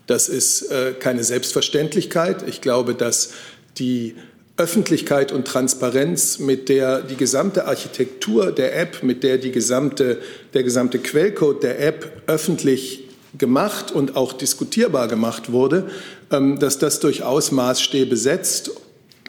[0.08, 2.48] Das ist äh, keine Selbstverständlichkeit.
[2.48, 3.32] Ich glaube, dass
[3.78, 4.16] die
[4.56, 10.20] Öffentlichkeit und Transparenz, mit der die gesamte Architektur der App, mit der die gesamte,
[10.54, 15.90] der gesamte Quellcode der App öffentlich gemacht und auch diskutierbar gemacht wurde,
[16.32, 18.72] ähm, dass das durchaus Maßstäbe setzt.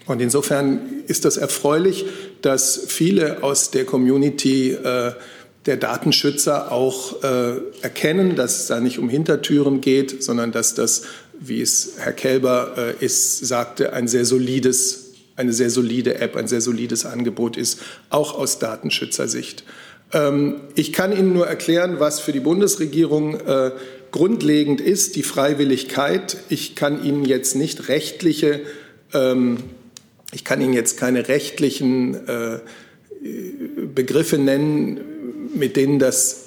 [0.07, 2.05] Und insofern ist das erfreulich,
[2.43, 5.13] dass viele aus der Community äh,
[5.65, 11.05] der Datenschützer auch äh, erkennen, dass es da nicht um Hintertüren geht, sondern dass das,
[11.41, 15.04] wie es Herr Kelber äh, ist, sagte, ein sehr solides,
[15.37, 19.65] eine sehr solide App, ein sehr solides Angebot ist, auch aus Datenschützersicht.
[20.13, 23.73] Ähm, ich kann Ihnen nur erklären, was für die Bundesregierung äh,
[24.11, 26.37] grundlegend ist, die Freiwilligkeit.
[26.49, 28.61] Ich kann Ihnen jetzt nicht rechtliche,
[29.13, 29.59] ähm,
[30.33, 32.61] ich kann Ihnen jetzt keine rechtlichen äh,
[33.95, 35.01] Begriffe nennen,
[35.55, 36.45] mit denen das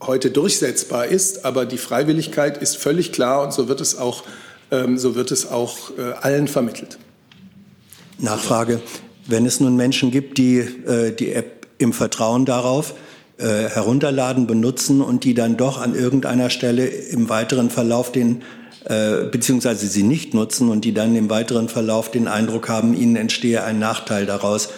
[0.00, 1.44] heute durchsetzbar ist.
[1.44, 4.24] Aber die Freiwilligkeit ist völlig klar und so wird es auch,
[4.70, 6.98] ähm, so wird es auch äh, allen vermittelt.
[8.22, 8.80] Nachfrage.
[9.26, 12.94] Wenn es nun Menschen gibt, die äh, die App im Vertrauen darauf
[13.38, 18.42] äh, herunterladen, benutzen und die dann doch an irgendeiner Stelle im weiteren Verlauf den
[18.84, 23.14] äh, beziehungsweise sie nicht nutzen und die dann im weiteren Verlauf den Eindruck haben, ihnen
[23.14, 24.70] entstehe ein Nachteil daraus.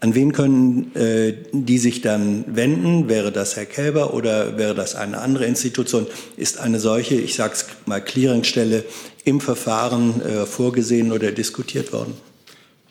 [0.00, 3.08] An wen können äh, die sich dann wenden?
[3.08, 6.06] Wäre das Herr Kälber oder wäre das eine andere Institution?
[6.36, 8.84] Ist eine solche, ich sage es mal, Clearingstelle
[9.24, 12.12] im Verfahren äh, vorgesehen oder diskutiert worden?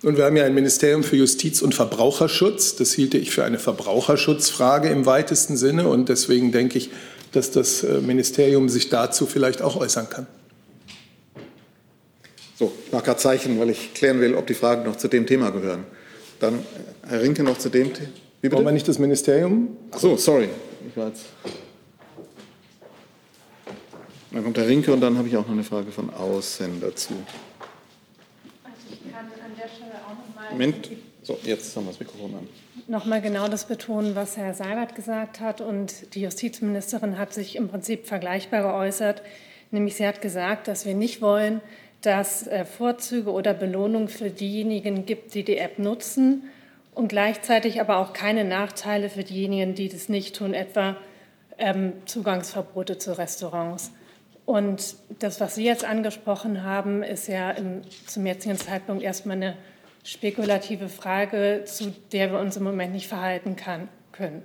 [0.05, 2.75] Und wir haben ja ein Ministerium für Justiz und Verbraucherschutz.
[2.75, 5.87] Das hielte ich für eine Verbraucherschutzfrage im weitesten Sinne.
[5.87, 6.91] Und deswegen denke ich,
[7.31, 10.27] dass das äh, Ministerium sich dazu vielleicht auch äußern kann.
[12.57, 15.25] So, ich mache gerade Zeichen, weil ich klären will, ob die Fragen noch zu dem
[15.27, 15.83] Thema gehören.
[16.39, 16.59] Dann
[17.07, 18.07] Herr Rinke noch zu dem Thema.
[18.07, 18.55] Wie bitte?
[18.55, 19.75] Wollen wir nicht das Ministerium?
[19.91, 20.49] Ach so, sorry.
[20.87, 21.25] Ich war jetzt
[24.35, 27.13] dann kommt Herr Rinke und dann habe ich auch noch eine Frage von außen dazu.
[28.65, 30.91] Also ich kann an der Stelle auch noch mal Moment.
[31.23, 32.47] So, jetzt haben wir das Mikrofon an.
[32.87, 35.59] Noch mal genau das betonen, was Herr Seibert gesagt hat.
[35.59, 39.23] Und die Justizministerin hat sich im Prinzip vergleichbar geäußert.
[39.71, 41.61] Nämlich sie hat gesagt, dass wir nicht wollen,
[42.01, 46.43] dass äh, Vorzüge oder Belohnungen für diejenigen gibt, die die App nutzen
[46.93, 50.95] und gleichzeitig aber auch keine Nachteile für diejenigen, die das nicht tun, etwa
[51.57, 53.91] ähm, Zugangsverbote zu Restaurants.
[54.45, 59.57] Und das, was Sie jetzt angesprochen haben, ist ja im, zum jetzigen Zeitpunkt erstmal eine
[60.05, 64.43] spekulative Frage, zu der wir uns im Moment nicht verhalten kann, können.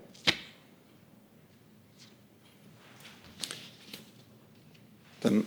[5.21, 5.45] Dann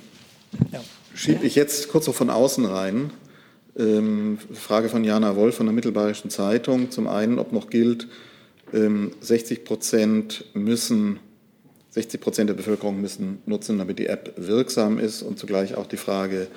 [0.71, 0.81] ja
[1.13, 3.11] schiebe ich jetzt kurz so von außen rein.
[3.77, 6.91] Ähm, Frage von Jana Wolf von der Mittelbayerischen Zeitung.
[6.91, 8.07] Zum einen, ob noch gilt,
[8.73, 11.19] ähm, 60 Prozent müssen,
[11.91, 15.21] 60 Prozent der Bevölkerung müssen nutzen, damit die App wirksam ist.
[15.21, 16.47] Und zugleich auch die Frage,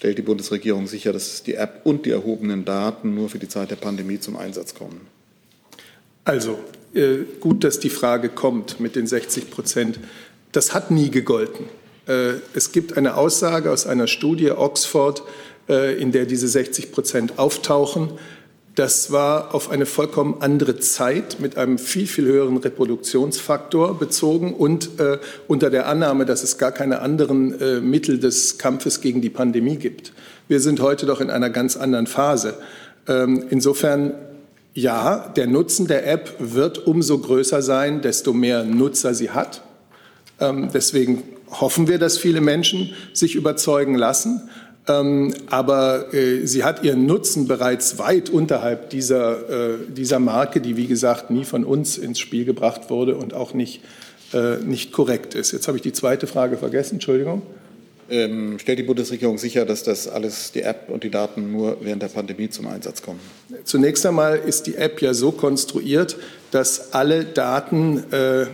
[0.00, 3.70] stellt die Bundesregierung sicher, dass die App und die erhobenen Daten nur für die Zeit
[3.70, 5.02] der Pandemie zum Einsatz kommen?
[6.24, 6.58] Also,
[6.94, 10.00] äh, gut, dass die Frage kommt mit den 60 Prozent.
[10.52, 11.66] Das hat nie gegolten.
[12.08, 15.22] Äh, es gibt eine Aussage aus einer Studie Oxford,
[15.68, 18.12] äh, in der diese 60 Prozent auftauchen.
[18.76, 25.00] Das war auf eine vollkommen andere Zeit mit einem viel, viel höheren Reproduktionsfaktor bezogen und
[25.00, 29.30] äh, unter der Annahme, dass es gar keine anderen äh, Mittel des Kampfes gegen die
[29.30, 30.12] Pandemie gibt.
[30.46, 32.54] Wir sind heute doch in einer ganz anderen Phase.
[33.08, 34.14] Ähm, insofern
[34.72, 39.62] ja, der Nutzen der App wird umso größer sein, desto mehr Nutzer sie hat.
[40.38, 44.48] Ähm, deswegen hoffen wir, dass viele Menschen sich überzeugen lassen.
[44.90, 50.76] Ähm, aber äh, sie hat ihren Nutzen bereits weit unterhalb dieser, äh, dieser Marke, die
[50.76, 53.82] wie gesagt nie von uns ins Spiel gebracht wurde und auch nicht,
[54.32, 55.52] äh, nicht korrekt ist.
[55.52, 57.42] Jetzt habe ich die zweite Frage vergessen, Entschuldigung.
[58.08, 62.02] Ähm, stellt die Bundesregierung sicher, dass das alles, die App und die Daten nur während
[62.02, 63.20] der Pandemie zum Einsatz kommen?
[63.62, 66.16] Zunächst einmal ist die App ja so konstruiert,
[66.50, 68.46] dass alle Daten äh,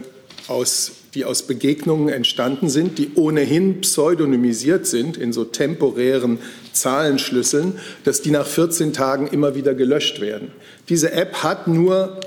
[0.49, 6.39] aus die aus Begegnungen entstanden sind, die ohnehin pseudonymisiert sind in so temporären
[6.73, 10.53] Zahlenschlüsseln, dass die nach 14 Tagen immer wieder gelöscht werden.
[10.91, 12.21] Diese App hat nur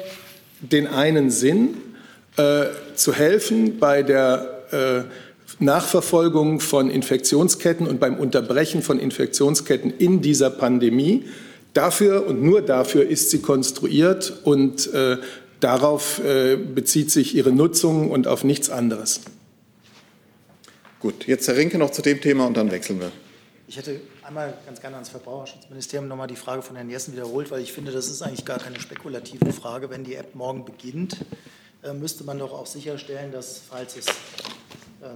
[0.60, 1.78] den einen Sinn,
[2.38, 10.22] äh, zu helfen bei der äh, Nachverfolgung von Infektionsketten und beim Unterbrechen von Infektionsketten in
[10.22, 11.26] dieser Pandemie.
[11.74, 15.18] Dafür und nur dafür ist sie konstruiert und äh,
[15.60, 19.22] Darauf äh, bezieht sich ihre Nutzung und auf nichts anderes.
[21.00, 23.12] Gut, jetzt Herr Rinke noch zu dem Thema und dann wechseln wir.
[23.68, 27.62] Ich hätte einmal ganz gerne ans Verbraucherschutzministerium nochmal die Frage von Herrn Jessen wiederholt, weil
[27.62, 29.90] ich finde, das ist eigentlich gar keine spekulative Frage.
[29.90, 31.18] Wenn die App morgen beginnt,
[31.84, 34.08] äh, müsste man doch auch sicherstellen, dass, falls es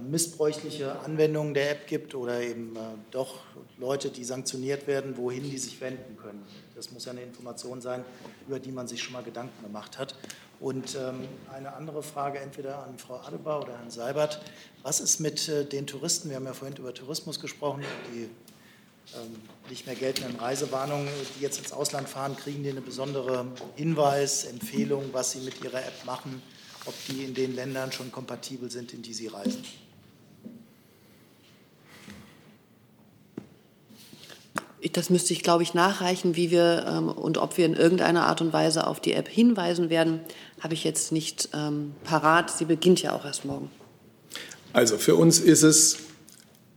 [0.00, 3.40] missbräuchliche Anwendungen der App gibt oder eben äh, doch
[3.78, 6.42] Leute, die sanktioniert werden, wohin die sich wenden können.
[6.74, 8.04] Das muss ja eine Information sein,
[8.46, 10.16] über die man sich schon mal Gedanken gemacht hat.
[10.60, 14.40] Und ähm, eine andere Frage entweder an Frau Adebar oder Herrn Seibert.
[14.82, 16.30] Was ist mit äh, den Touristen?
[16.30, 17.84] Wir haben ja vorhin über Tourismus gesprochen.
[18.14, 18.30] Die
[19.14, 19.36] ähm,
[19.68, 25.10] nicht mehr geltenden Reisewarnungen, die jetzt ins Ausland fahren, kriegen die eine besondere Hinweis, Empfehlung,
[25.12, 26.42] was sie mit ihrer App machen,
[26.86, 29.64] ob die in den Ländern schon kompatibel sind, in die sie reisen.
[34.92, 38.42] Das müsste ich, glaube ich, nachreichen, wie wir ähm, und ob wir in irgendeiner Art
[38.42, 40.20] und Weise auf die App hinweisen werden,
[40.60, 42.50] habe ich jetzt nicht ähm, parat.
[42.50, 43.70] Sie beginnt ja auch erst morgen.
[44.74, 45.98] Also für uns ist es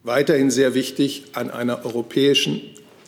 [0.04, 2.62] weiterhin sehr wichtig, an einer europäischen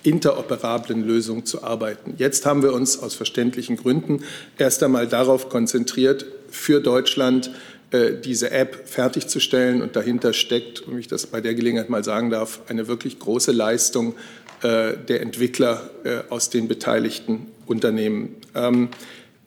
[0.03, 2.15] interoperablen Lösung zu arbeiten.
[2.17, 4.23] Jetzt haben wir uns aus verständlichen Gründen
[4.57, 7.51] erst einmal darauf konzentriert, für Deutschland
[7.91, 9.81] äh, diese App fertigzustellen.
[9.81, 13.51] Und dahinter steckt, wenn ich das bei der Gelegenheit mal sagen darf, eine wirklich große
[13.51, 14.15] Leistung
[14.61, 18.35] äh, der Entwickler äh, aus den beteiligten Unternehmen.
[18.55, 18.89] Ähm,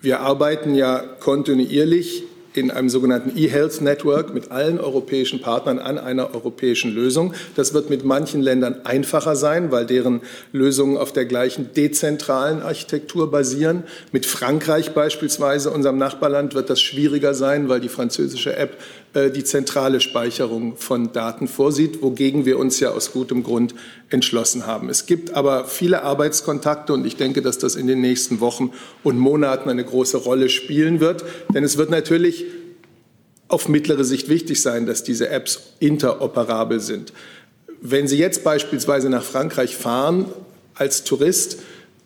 [0.01, 2.25] wir arbeiten ja kontinuierlich
[2.57, 7.35] in einem sogenannten E-Health Network mit allen europäischen Partnern an einer europäischen Lösung.
[7.57, 10.21] Das wird mit manchen Ländern einfacher sein, weil deren
[10.53, 13.85] Lösungen auf der gleichen dezentralen Architektur basieren.
[14.13, 18.77] Mit Frankreich beispielsweise, unserem Nachbarland, wird das schwieriger sein, weil die französische App
[19.15, 23.75] die zentrale Speicherung von Daten vorsieht, wogegen wir uns ja aus gutem Grund
[24.09, 24.89] entschlossen haben.
[24.89, 28.73] Es gibt aber viele Arbeitskontakte und ich denke, dass das in den nächsten Wochen
[29.03, 31.25] und Monaten eine große Rolle spielen wird.
[31.55, 32.47] Denn es wird natürlich
[33.49, 37.13] auf mittlere Sicht wichtig sein, dass diese Apps interoperabel sind.
[37.83, 40.25] Wenn Sie jetzt beispielsweise nach Frankreich fahren
[40.75, 41.59] als Tourist,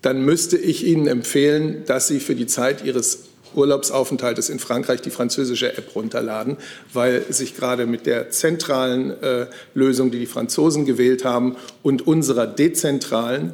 [0.03, 5.11] dann müsste ich Ihnen empfehlen, dass Sie für die Zeit Ihres Urlaubsaufenthaltes in Frankreich die
[5.11, 6.57] französische App runterladen,
[6.93, 12.47] weil sich gerade mit der zentralen äh, Lösung, die die Franzosen gewählt haben, und unserer
[12.47, 13.53] dezentralen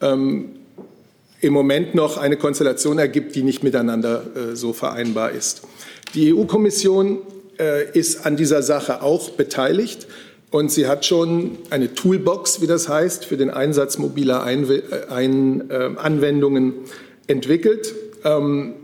[0.00, 0.50] ähm,
[1.40, 5.62] im Moment noch eine Konstellation ergibt, die nicht miteinander äh, so vereinbar ist.
[6.14, 7.18] Die EU-Kommission
[7.58, 10.06] äh, ist an dieser Sache auch beteiligt.
[10.50, 15.70] Und sie hat schon eine Toolbox, wie das heißt, für den Einsatz mobiler Einw Ein
[15.70, 16.74] äh, Anwendungen
[17.28, 17.94] entwickelt.
[18.24, 18.74] Ähm,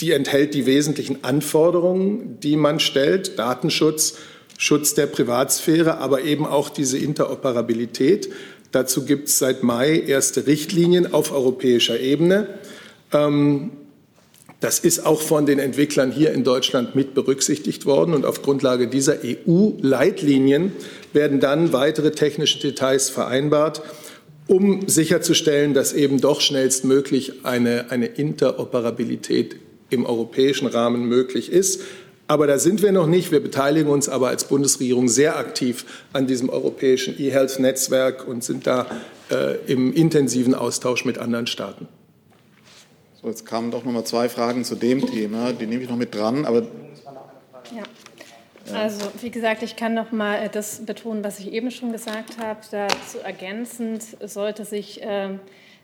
[0.00, 4.16] die enthält die wesentlichen Anforderungen, die man stellt, Datenschutz,
[4.56, 8.30] Schutz der Privatsphäre, aber eben auch diese Interoperabilität.
[8.72, 12.46] Dazu gibt es seit Mai erste Richtlinien auf europäischer Ebene.
[13.12, 13.72] Ähm,
[14.60, 18.14] das ist auch von den Entwicklern hier in Deutschland mit berücksichtigt worden.
[18.14, 20.72] Und auf Grundlage dieser EU-Leitlinien
[21.14, 23.82] werden dann weitere technische Details vereinbart,
[24.46, 29.56] um sicherzustellen, dass eben doch schnellstmöglich eine, eine Interoperabilität
[29.90, 31.82] im europäischen Rahmen möglich ist.
[32.26, 33.32] Aber da sind wir noch nicht.
[33.32, 38.86] Wir beteiligen uns aber als Bundesregierung sehr aktiv an diesem europäischen E-Health-Netzwerk und sind da
[39.30, 41.88] äh, im intensiven Austausch mit anderen Staaten.
[43.20, 45.52] So, jetzt kamen doch noch mal zwei Fragen zu dem Thema.
[45.52, 46.46] Die nehme ich noch mit dran.
[46.46, 47.82] Aber ja.
[48.72, 52.60] Also wie gesagt, ich kann noch mal das betonen, was ich eben schon gesagt habe.
[52.70, 55.30] Dazu ergänzend sollte sich äh,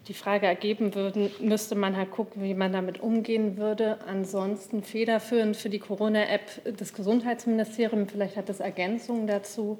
[0.08, 3.98] die Frage ergeben würden, müsste man halt gucken, wie man damit umgehen würde.
[4.06, 8.12] Ansonsten federführend für die Corona-App des Gesundheitsministeriums.
[8.12, 9.78] Vielleicht hat es Ergänzungen dazu.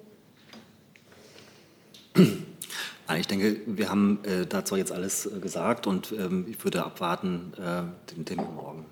[3.17, 7.53] Ich denke, wir haben äh, dazu jetzt alles äh, gesagt und ähm, ich würde abwarten
[7.57, 8.85] äh, den Termin morgen.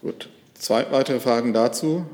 [0.00, 0.30] Gut.
[0.54, 2.06] Zwei weitere Fragen dazu.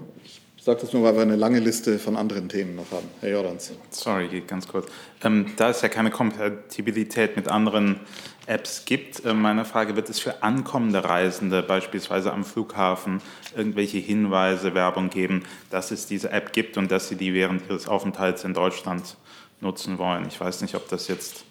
[0.63, 3.09] Ich sage das nur, weil wir eine lange Liste von anderen Themen noch haben.
[3.21, 3.73] Herr Jordans.
[3.91, 4.87] Sorry, ganz kurz.
[5.25, 7.99] Ähm, da es ja keine Kompatibilität mit anderen
[8.47, 13.21] Apps gibt, äh, meine Frage, wird es für ankommende Reisende beispielsweise am Flughafen
[13.57, 17.89] irgendwelche Hinweise, Werbung geben, dass es diese App gibt und dass sie die während ihres
[17.89, 19.17] Aufenthalts in Deutschland
[19.61, 20.29] nutzen wollen?
[20.29, 21.45] Ich weiß nicht, ob das jetzt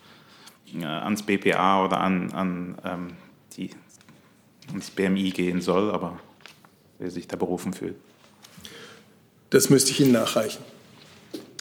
[0.73, 3.07] äh, ans BPA oder an, an ähm,
[3.57, 3.71] die,
[4.69, 6.17] ans BMI gehen soll, aber
[6.97, 7.97] wer sich da berufen fühlt.
[9.51, 10.63] Das müsste ich Ihnen nachreichen.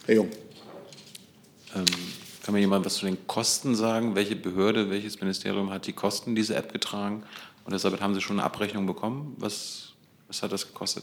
[0.06, 0.28] Herr Jung.
[1.74, 1.84] Ähm,
[2.44, 4.14] kann mir jemand was zu den Kosten sagen?
[4.14, 7.24] Welche Behörde, welches Ministerium hat die Kosten dieser App getragen?
[7.64, 9.34] Und deshalb haben Sie schon eine Abrechnung bekommen?
[9.38, 9.88] Was,
[10.28, 11.02] was hat das gekostet?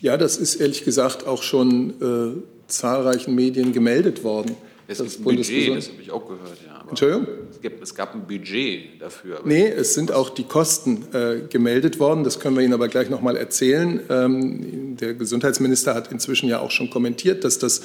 [0.00, 4.54] Ja, das ist ehrlich gesagt auch schon äh, zahlreichen Medien gemeldet worden.
[4.88, 6.58] Es das gibt ein Budget, das habe ich auch gehört.
[6.66, 6.84] Ja.
[6.88, 7.26] Entschuldigung?
[7.50, 9.40] Es, gibt, es, gab ein Budget dafür.
[9.44, 12.24] Nee, es sind auch die Kosten äh, gemeldet worden.
[12.24, 14.00] Das können wir Ihnen aber gleich noch mal erzählen.
[14.10, 17.82] Ähm, der Gesundheitsminister hat inzwischen ja auch schon kommentiert, dass das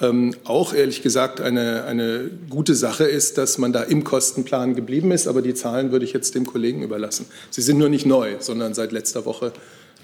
[0.00, 5.10] ähm, auch ehrlich gesagt eine, eine gute Sache ist, dass man da im Kostenplan geblieben
[5.12, 5.28] ist.
[5.28, 7.26] Aber die Zahlen würde ich jetzt dem Kollegen überlassen.
[7.50, 9.52] Sie sind nur nicht neu, sondern seit letzter Woche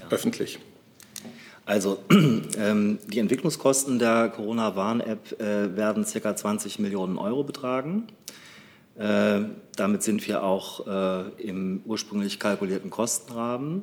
[0.00, 0.06] ja.
[0.10, 0.58] öffentlich.
[1.66, 6.36] Also ähm, die Entwicklungskosten der Corona-Warn-App äh, werden ca.
[6.36, 8.06] 20 Millionen Euro betragen.
[8.98, 9.40] Äh,
[9.76, 13.82] damit sind wir auch äh, im ursprünglich kalkulierten Kostenrahmen.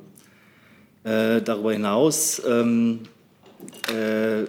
[1.04, 3.00] Äh, darüber hinaus ähm,
[3.88, 4.44] äh,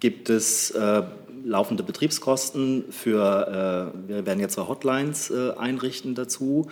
[0.00, 1.02] gibt es äh,
[1.44, 6.68] laufende Betriebskosten für, wir werden jetzt Hotlines einrichten dazu.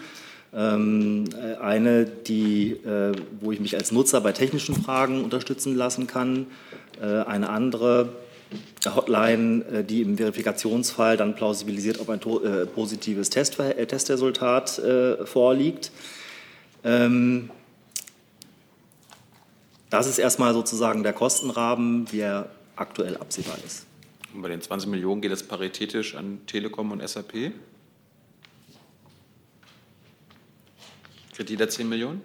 [0.53, 1.24] Ähm,
[1.61, 2.76] eine, die,
[3.40, 6.46] wo ich mich als Nutzer bei technischen Fragen unterstützen lassen kann.
[7.01, 8.11] Eine andere
[8.84, 12.20] Hotline, die im Verifikationsfall dann plausibilisiert, ob ein
[12.74, 14.82] positives Testresultat
[15.24, 15.92] vorliegt.
[16.84, 17.51] Ähm,
[19.90, 23.86] das ist erstmal sozusagen der Kostenrahmen, wie er aktuell absehbar ist.
[24.32, 27.53] Und bei den 20 Millionen geht es paritätisch an Telekom und SAP?
[31.41, 32.20] Kriegt jeder 10 Millionen?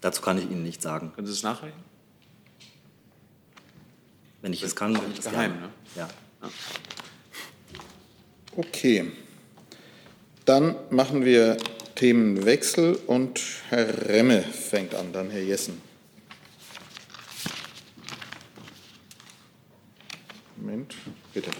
[0.00, 1.10] Dazu kann ich Ihnen nicht sagen.
[1.12, 1.80] Können Sie es nachreichen?
[4.42, 5.68] Wenn ich es kann, kann ich es geheim, ne?
[5.96, 6.08] Ja.
[8.54, 9.10] Okay.
[10.44, 11.56] Dann machen wir
[11.96, 15.82] Themenwechsel und Herr Remme fängt an, dann Herr Jessen.
[20.56, 20.94] Moment,
[21.34, 21.50] bitte.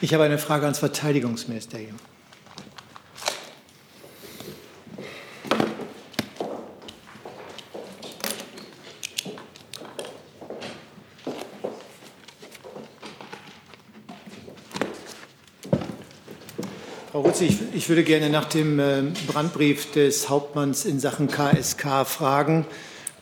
[0.00, 1.94] Ich habe eine Frage ans Verteidigungsministerium.
[17.36, 22.64] Rutzi, ich, ich, würde gerne nach dem äh, Brandbrief des Hauptmanns in Sachen KSK fragen.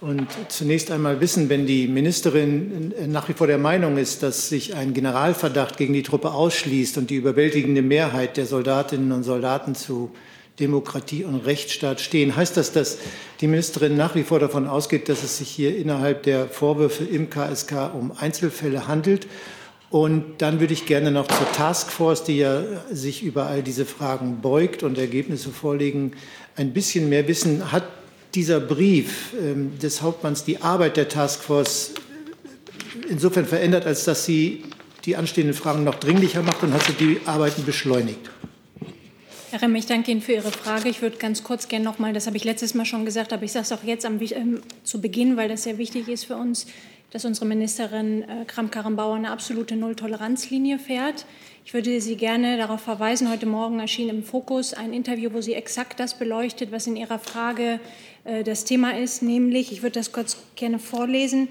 [0.01, 4.77] Und zunächst einmal wissen, wenn die Ministerin nach wie vor der Meinung ist, dass sich
[4.77, 10.13] ein Generalverdacht gegen die Truppe ausschließt und die überwältigende Mehrheit der Soldatinnen und Soldaten zu
[10.61, 12.99] Demokratie und Rechtsstaat stehen, heißt das, dass
[13.41, 17.31] die Ministerin nach wie vor davon ausgeht, dass es sich hier innerhalb der Vorwürfe im
[17.31, 19.27] KSK um Einzelfälle handelt?
[19.91, 24.41] Und dann würde ich gerne noch zur Taskforce, die ja sich über all diese Fragen
[24.41, 26.13] beugt und Ergebnisse vorlegen,
[26.57, 27.71] ein bisschen mehr wissen.
[27.71, 27.85] Hat
[28.35, 31.93] dieser Brief ähm, des Hauptmanns die Arbeit der Taskforce
[33.09, 34.65] insofern verändert, als dass sie
[35.05, 38.31] die anstehenden Fragen noch dringlicher macht und hat sie die Arbeiten beschleunigt?
[39.51, 40.89] Herr Remm, ich danke Ihnen für Ihre Frage.
[40.89, 43.45] Ich würde ganz kurz gerne noch mal, das habe ich letztes Mal schon gesagt, aber
[43.45, 46.35] ich sage es auch jetzt am, ähm, zu Beginn, weil das sehr wichtig ist für
[46.35, 46.67] uns,
[47.15, 51.27] dass unsere Ministerin äh, Kramp-Karrenbauer eine absolute Null-Toleranz-Linie fährt.
[51.65, 55.55] Ich würde Sie gerne darauf verweisen, heute Morgen erschien im Fokus ein Interview, wo sie
[55.55, 57.79] exakt das beleuchtet, was in Ihrer Frage
[58.25, 61.47] äh, das Thema ist, nämlich, ich würde das kurz gerne vorlesen,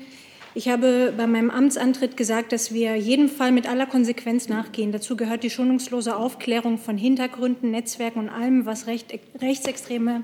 [0.54, 4.92] ich habe bei meinem Amtsantritt gesagt, dass wir jedem Fall mit aller Konsequenz nachgehen.
[4.92, 10.24] Dazu gehört die schonungslose Aufklärung von Hintergründen, Netzwerken und allem, was recht, rechtsextreme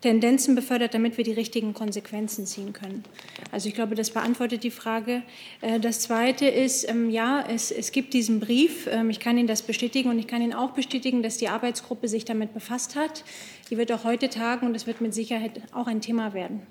[0.00, 3.04] Tendenzen befördert, damit wir die richtigen Konsequenzen ziehen können.
[3.52, 5.22] Also ich glaube, das beantwortet die Frage.
[5.60, 8.88] Äh, das Zweite ist, ähm, ja, es, es gibt diesen Brief.
[8.90, 12.08] Ähm, ich kann Ihnen das bestätigen und ich kann Ihnen auch bestätigen, dass die Arbeitsgruppe
[12.08, 13.24] sich damit befasst hat.
[13.70, 16.62] Die wird auch heute tagen und es wird mit Sicherheit auch ein Thema werden.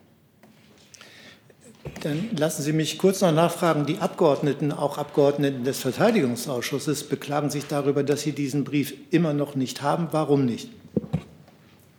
[2.01, 3.86] Dann lassen Sie mich kurz noch nachfragen.
[3.86, 9.55] Die Abgeordneten, auch Abgeordneten des Verteidigungsausschusses, beklagen sich darüber, dass sie diesen Brief immer noch
[9.55, 10.07] nicht haben.
[10.11, 10.69] Warum nicht?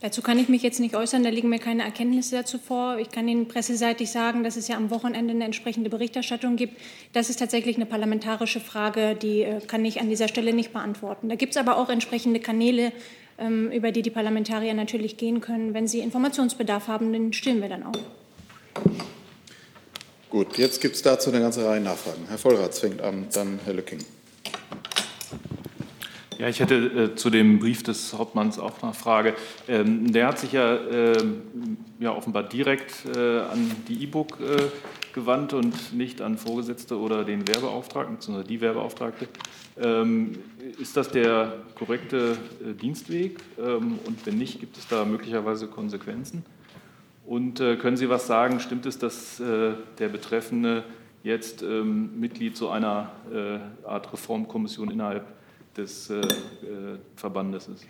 [0.01, 2.97] Dazu kann ich mich jetzt nicht äußern, da liegen mir keine Erkenntnisse dazu vor.
[2.99, 6.81] Ich kann Ihnen presseseitig sagen, dass es ja am Wochenende eine entsprechende Berichterstattung gibt.
[7.13, 11.29] Das ist tatsächlich eine parlamentarische Frage, die äh, kann ich an dieser Stelle nicht beantworten.
[11.29, 12.93] Da gibt es aber auch entsprechende Kanäle,
[13.39, 15.75] ähm, über die die Parlamentarier natürlich gehen können.
[15.75, 17.93] Wenn sie Informationsbedarf haben, dann stillen wir dann auch.
[20.31, 22.25] Gut, jetzt gibt es dazu eine ganze Reihe Nachfragen.
[22.29, 23.99] Herr Vollrath fängt an, dann Herr Lücking.
[26.41, 29.35] Ja, ich hätte äh, zu dem Brief des Hauptmanns auch eine Frage.
[29.69, 31.23] Ähm, der hat sich ja, äh,
[31.99, 34.57] ja offenbar direkt äh, an die E-Book äh,
[35.13, 39.29] gewandt und nicht an Vorgesetzte oder den Werbeauftragten, beziehungsweise die Werbeauftragte.
[39.79, 40.39] Ähm,
[40.81, 43.39] ist das der korrekte äh, Dienstweg?
[43.59, 46.47] Ähm, und wenn nicht, gibt es da möglicherweise Konsequenzen?
[47.27, 48.61] Und äh, können Sie was sagen?
[48.61, 50.85] Stimmt es, dass der Betreffende
[51.23, 53.13] jetzt ähm, Mitglied so einer
[53.85, 55.27] Art Reformkommission innerhalb
[55.81, 57.87] des äh, äh, Verbandes ist.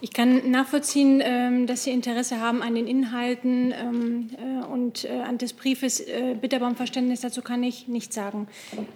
[0.00, 5.38] Ich kann nachvollziehen, ähm, dass Sie Interesse haben an den Inhalten ähm, äh, und an
[5.38, 6.04] des Briefes.
[6.40, 8.48] Bitte aber um Verständnis dazu kann ich nichts sagen.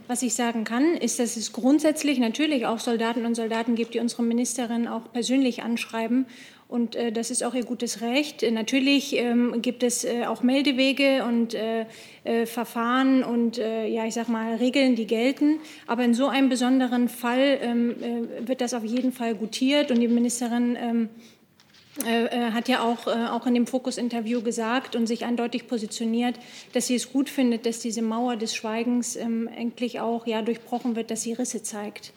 [0.09, 4.00] Was ich sagen kann, ist, dass es grundsätzlich natürlich auch Soldaten und Soldaten gibt, die
[4.00, 6.26] unsere Ministerin auch persönlich anschreiben
[6.69, 8.43] Und äh, das ist auch ihr gutes Recht.
[8.43, 11.87] Äh, natürlich ähm, gibt es äh, auch Meldewege und äh,
[12.25, 15.61] äh Verfahren und äh, ja, ich sag mal Regeln, die gelten.
[15.87, 17.95] Aber in so einem besonderen Fall ähm,
[18.41, 21.09] wird das auf jeden Fall gutiert und die Ministerin ähm,
[22.53, 26.39] hat ja auch, auch in dem Fokus-Interview gesagt und sich eindeutig positioniert,
[26.75, 30.95] dass sie es gut findet, dass diese Mauer des Schweigens ähm, endlich auch ja, durchbrochen
[30.95, 32.12] wird, dass sie Risse zeigt.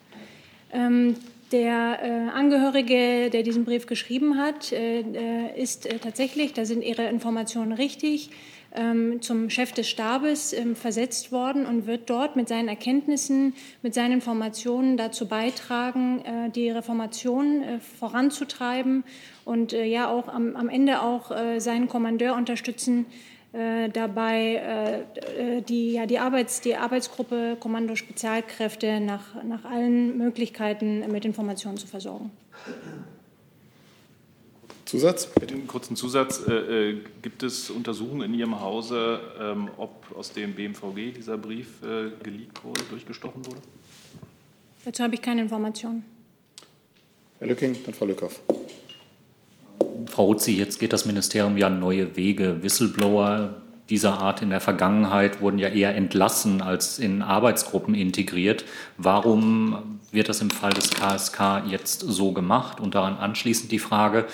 [1.52, 6.84] Der äh, Angehörige, der diesen Brief geschrieben hat, äh, äh, ist äh, tatsächlich, da sind
[6.84, 8.30] Ihre Informationen richtig,
[8.76, 13.96] ähm, zum Chef des Stabes ähm, versetzt worden und wird dort mit seinen Erkenntnissen, mit
[13.96, 19.04] seinen Informationen dazu beitragen, äh, die Reformation äh, voranzutreiben
[19.44, 23.08] und ja auch am, am Ende auch seinen Kommandeur unterstützen,
[23.52, 30.18] äh, dabei äh, äh, die, ja, die, Arbeits-, die Arbeitsgruppe Kommando Spezialkräfte nach, nach allen
[30.18, 32.32] Möglichkeiten mit Informationen zu versorgen.
[34.86, 35.30] Zusatz?
[35.40, 36.48] Mit dem kurzen Zusatz.
[36.48, 42.12] Äh, gibt es Untersuchungen in Ihrem Hause, ähm, ob aus dem BMVG dieser Brief äh,
[42.24, 43.62] geleakt wurde, durchgestochen wurde?
[44.86, 46.04] Dazu habe ich keine Informationen.
[47.40, 48.42] Herr Lücking, dann Frau Lückhoff.
[50.08, 52.62] Frau Ruzzi, jetzt geht das Ministerium ja neue Wege.
[52.62, 53.56] Whistleblower
[53.90, 58.66] dieser Art in der Vergangenheit wurden ja eher entlassen als in Arbeitsgruppen integriert.
[58.98, 62.80] Warum wird das im Fall des KSK jetzt so gemacht?
[62.80, 64.26] Und daran anschließend die Frage,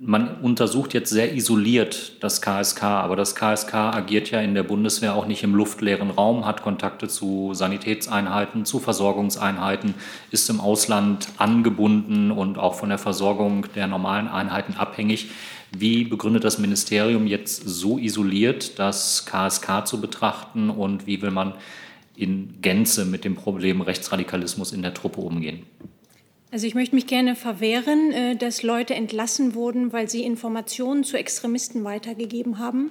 [0.00, 5.14] man untersucht jetzt sehr isoliert das KSK, aber das KSK agiert ja in der Bundeswehr
[5.14, 9.94] auch nicht im luftleeren Raum, hat Kontakte zu Sanitätseinheiten, zu Versorgungseinheiten,
[10.30, 15.30] ist im Ausland angebunden und auch von der Versorgung der normalen Einheiten abhängig.
[15.76, 21.54] Wie begründet das Ministerium jetzt so isoliert das KSK zu betrachten und wie will man
[22.14, 25.64] in Gänze mit dem Problem Rechtsradikalismus in der Truppe umgehen?
[26.50, 31.18] Also ich möchte mich gerne verwehren, äh, dass Leute entlassen wurden, weil sie Informationen zu
[31.18, 32.90] Extremisten weitergegeben haben.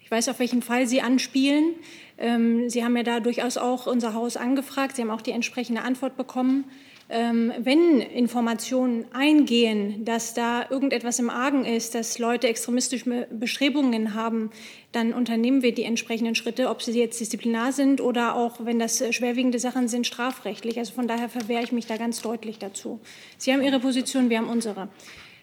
[0.00, 1.74] Ich weiß, auf welchen Fall Sie anspielen.
[2.16, 4.96] Ähm, sie haben ja da durchaus auch unser Haus angefragt.
[4.96, 6.64] Sie haben auch die entsprechende Antwort bekommen.
[7.10, 14.50] Ähm, wenn Informationen eingehen, dass da irgendetwas im Argen ist, dass Leute extremistische Bestrebungen haben,
[14.92, 19.02] dann unternehmen wir die entsprechenden Schritte, ob sie jetzt disziplinar sind oder auch, wenn das
[19.14, 20.78] schwerwiegende Sachen sind, strafrechtlich.
[20.78, 23.00] Also von daher verwehre ich mich da ganz deutlich dazu.
[23.36, 24.88] Sie haben Ihre Position, wir haben unsere.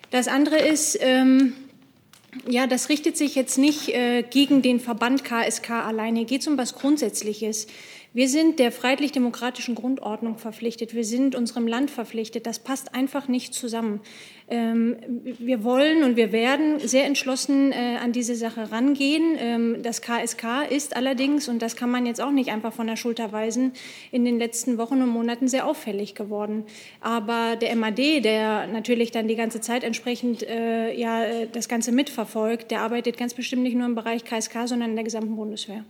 [0.09, 1.53] Das andere ist, ähm,
[2.47, 6.19] ja, das richtet sich jetzt nicht äh, gegen den Verband KSK alleine.
[6.19, 7.67] Hier geht es um was Grundsätzliches.
[8.13, 10.93] Wir sind der freiheitlich-demokratischen Grundordnung verpflichtet.
[10.93, 12.45] Wir sind unserem Land verpflichtet.
[12.45, 14.01] Das passt einfach nicht zusammen.
[14.49, 14.97] Ähm,
[15.39, 19.37] wir wollen und wir werden sehr entschlossen äh, an diese Sache rangehen.
[19.37, 22.97] Ähm, das KSK ist allerdings, und das kann man jetzt auch nicht einfach von der
[22.97, 23.71] Schulter weisen,
[24.11, 26.65] in den letzten Wochen und Monaten sehr auffällig geworden.
[26.99, 32.71] Aber der MAD, der natürlich dann die ganze Zeit entsprechend äh, ja, das Ganze mitverfolgt,
[32.71, 35.85] der arbeitet ganz bestimmt nicht nur im Bereich KSK, sondern in der gesamten Bundeswehr.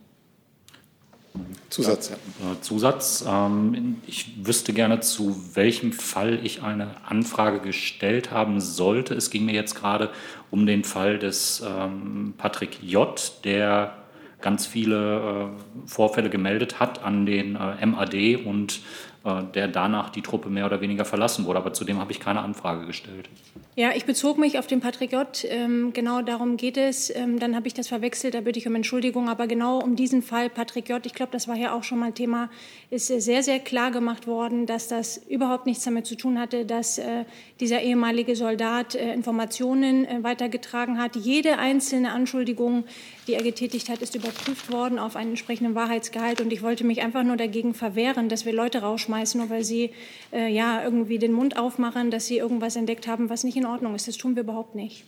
[1.69, 2.09] Zusatz.
[2.09, 2.51] Ja.
[2.51, 3.25] Äh, Zusatz.
[3.27, 9.13] Ähm, ich wüsste gerne, zu welchem Fall ich eine Anfrage gestellt haben sollte.
[9.13, 10.09] Es ging mir jetzt gerade
[10.49, 13.95] um den Fall des ähm, Patrick J., der
[14.41, 18.81] ganz viele äh, Vorfälle gemeldet hat an den äh, MAD und
[19.23, 21.59] der danach die Truppe mehr oder weniger verlassen wurde.
[21.59, 23.29] Aber zudem habe ich keine Anfrage gestellt.
[23.75, 25.45] Ja, ich bezog mich auf den Patriot.
[25.47, 27.13] Ähm, genau darum geht es.
[27.15, 29.29] Ähm, dann habe ich das verwechselt, da bitte ich um Entschuldigung.
[29.29, 32.49] Aber genau um diesen Fall Patriot, ich glaube, das war ja auch schon mal Thema,
[32.89, 36.97] ist sehr, sehr klar gemacht worden, dass das überhaupt nichts damit zu tun hatte, dass
[36.97, 37.25] äh,
[37.59, 41.15] dieser ehemalige Soldat äh, Informationen äh, weitergetragen hat.
[41.15, 42.83] Jede einzelne Anschuldigung,
[43.31, 46.41] die er getätigt hat, ist überprüft worden auf einen entsprechenden Wahrheitsgehalt.
[46.41, 49.91] Und ich wollte mich einfach nur dagegen verwehren, dass wir Leute rausschmeißen, nur weil sie
[50.33, 53.95] äh, ja irgendwie den Mund aufmachen, dass sie irgendwas entdeckt haben, was nicht in Ordnung
[53.95, 54.09] ist.
[54.09, 55.05] Das tun wir überhaupt nicht.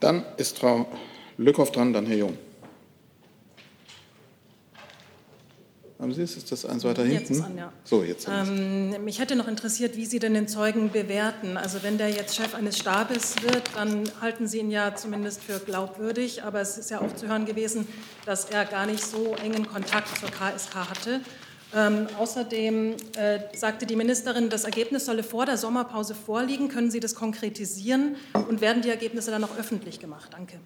[0.00, 0.86] Dann ist Frau
[1.38, 2.36] Lückhoff dran, dann Herr Jung.
[6.00, 6.36] Haben Sie es?
[6.36, 7.34] Ist das eins weiter hinten?
[7.34, 7.72] Jetzt an, ja.
[7.84, 8.26] So, jetzt.
[8.26, 11.58] Ähm, mich hätte noch interessiert, wie Sie denn den Zeugen bewerten.
[11.58, 15.58] Also wenn der jetzt Chef eines Stabes wird, dann halten Sie ihn ja zumindest für
[15.58, 16.42] glaubwürdig.
[16.42, 17.86] Aber es ist ja auch zu hören gewesen,
[18.24, 21.20] dass er gar nicht so engen Kontakt zur KSK hatte.
[21.74, 26.68] Ähm, außerdem äh, sagte die Ministerin, das Ergebnis solle vor der Sommerpause vorliegen.
[26.68, 28.16] Können Sie das konkretisieren
[28.48, 30.30] und werden die Ergebnisse dann noch öffentlich gemacht?
[30.32, 30.58] Danke.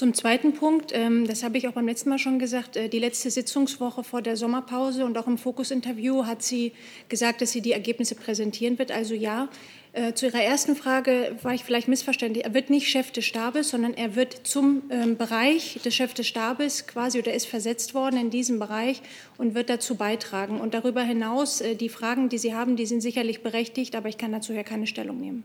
[0.00, 2.98] Zum zweiten Punkt, ähm, das habe ich auch beim letzten Mal schon gesagt, äh, die
[2.98, 6.72] letzte Sitzungswoche vor der Sommerpause und auch im Fokus-Interview hat sie
[7.10, 8.92] gesagt, dass sie die Ergebnisse präsentieren wird.
[8.92, 9.50] Also ja,
[9.92, 12.46] äh, zu Ihrer ersten Frage war ich vielleicht missverständlich.
[12.46, 16.26] Er wird nicht Chef des Stabes, sondern er wird zum ähm, Bereich des Chefs des
[16.26, 19.02] Stabes quasi oder ist versetzt worden in diesem Bereich
[19.36, 20.62] und wird dazu beitragen.
[20.62, 24.16] Und darüber hinaus, äh, die Fragen, die Sie haben, die sind sicherlich berechtigt, aber ich
[24.16, 25.44] kann dazu ja keine Stellung nehmen.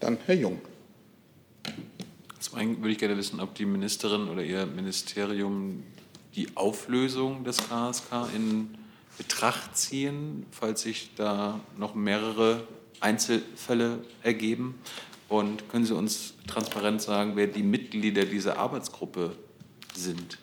[0.00, 0.58] Dann Herr Jung.
[2.58, 5.84] Einen würde ich gerne wissen, ob die Ministerin oder ihr Ministerium
[6.34, 8.70] die Auflösung des KSK in
[9.16, 12.66] Betracht ziehen, falls sich da noch mehrere
[12.98, 14.74] Einzelfälle ergeben.
[15.28, 19.36] Und können Sie uns transparent sagen, wer die Mitglieder dieser Arbeitsgruppe
[19.94, 20.38] sind?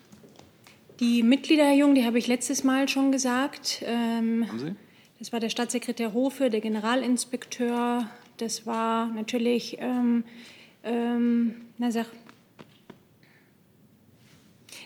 [1.02, 3.84] Die Mitglieder, Herr Jung, die habe ich letztes Mal schon gesagt.
[3.86, 4.76] Ähm, Haben Sie?
[5.20, 8.10] Das war der Staatssekretär Hofe, der Generalinspekteur.
[8.38, 10.24] Das war natürlich, ähm,
[10.86, 12.06] ähm, na sag,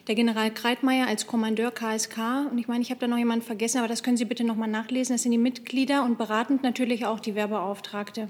[0.08, 2.18] der General Kreitmeier als Kommandeur KSK.
[2.52, 4.56] Und ich meine, ich habe da noch jemanden vergessen, aber das können Sie bitte noch
[4.56, 5.14] mal nachlesen.
[5.14, 8.28] Das sind die Mitglieder und beratend natürlich auch die Werbeauftragte.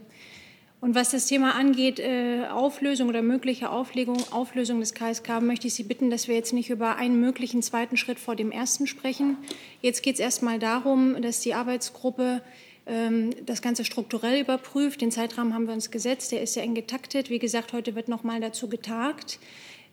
[0.81, 5.73] Und was das Thema angeht, äh, Auflösung oder mögliche Auflegung, Auflösung des KSK, möchte ich
[5.73, 9.37] Sie bitten, dass wir jetzt nicht über einen möglichen zweiten Schritt vor dem ersten sprechen.
[9.81, 12.41] Jetzt geht es erst mal darum, dass die Arbeitsgruppe
[13.45, 15.01] das Ganze strukturell überprüft.
[15.01, 17.29] Den Zeitrahmen haben wir uns gesetzt, der ist sehr eng getaktet.
[17.29, 19.39] Wie gesagt, heute wird noch mal dazu getagt.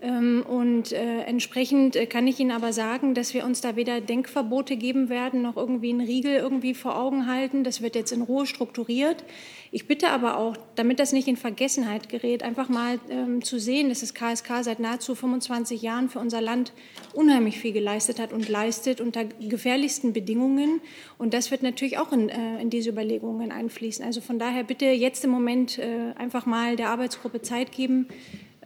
[0.02, 4.02] Ähm, und äh, entsprechend äh, kann ich Ihnen aber sagen, dass wir uns da weder
[4.02, 7.64] Denkverbote geben werden, noch irgendwie einen Riegel irgendwie vor Augen halten.
[7.64, 9.24] Das wird jetzt in Ruhe strukturiert.
[9.72, 13.88] Ich bitte aber auch, damit das nicht in Vergessenheit gerät, einfach mal ähm, zu sehen,
[13.88, 16.74] dass das KSK seit nahezu 25 Jahren für unser Land
[17.14, 20.82] unheimlich viel geleistet hat und leistet unter gefährlichsten Bedingungen.
[21.16, 24.04] Und das wird natürlich auch in, äh, in diese Überlegungen einfließen.
[24.04, 25.80] Also von daher bitte jetzt im Moment
[26.16, 28.08] einfach mal der Arbeitsgruppe Zeit geben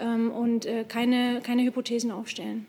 [0.01, 2.67] ähm, und äh, keine, keine Hypothesen aufstellen.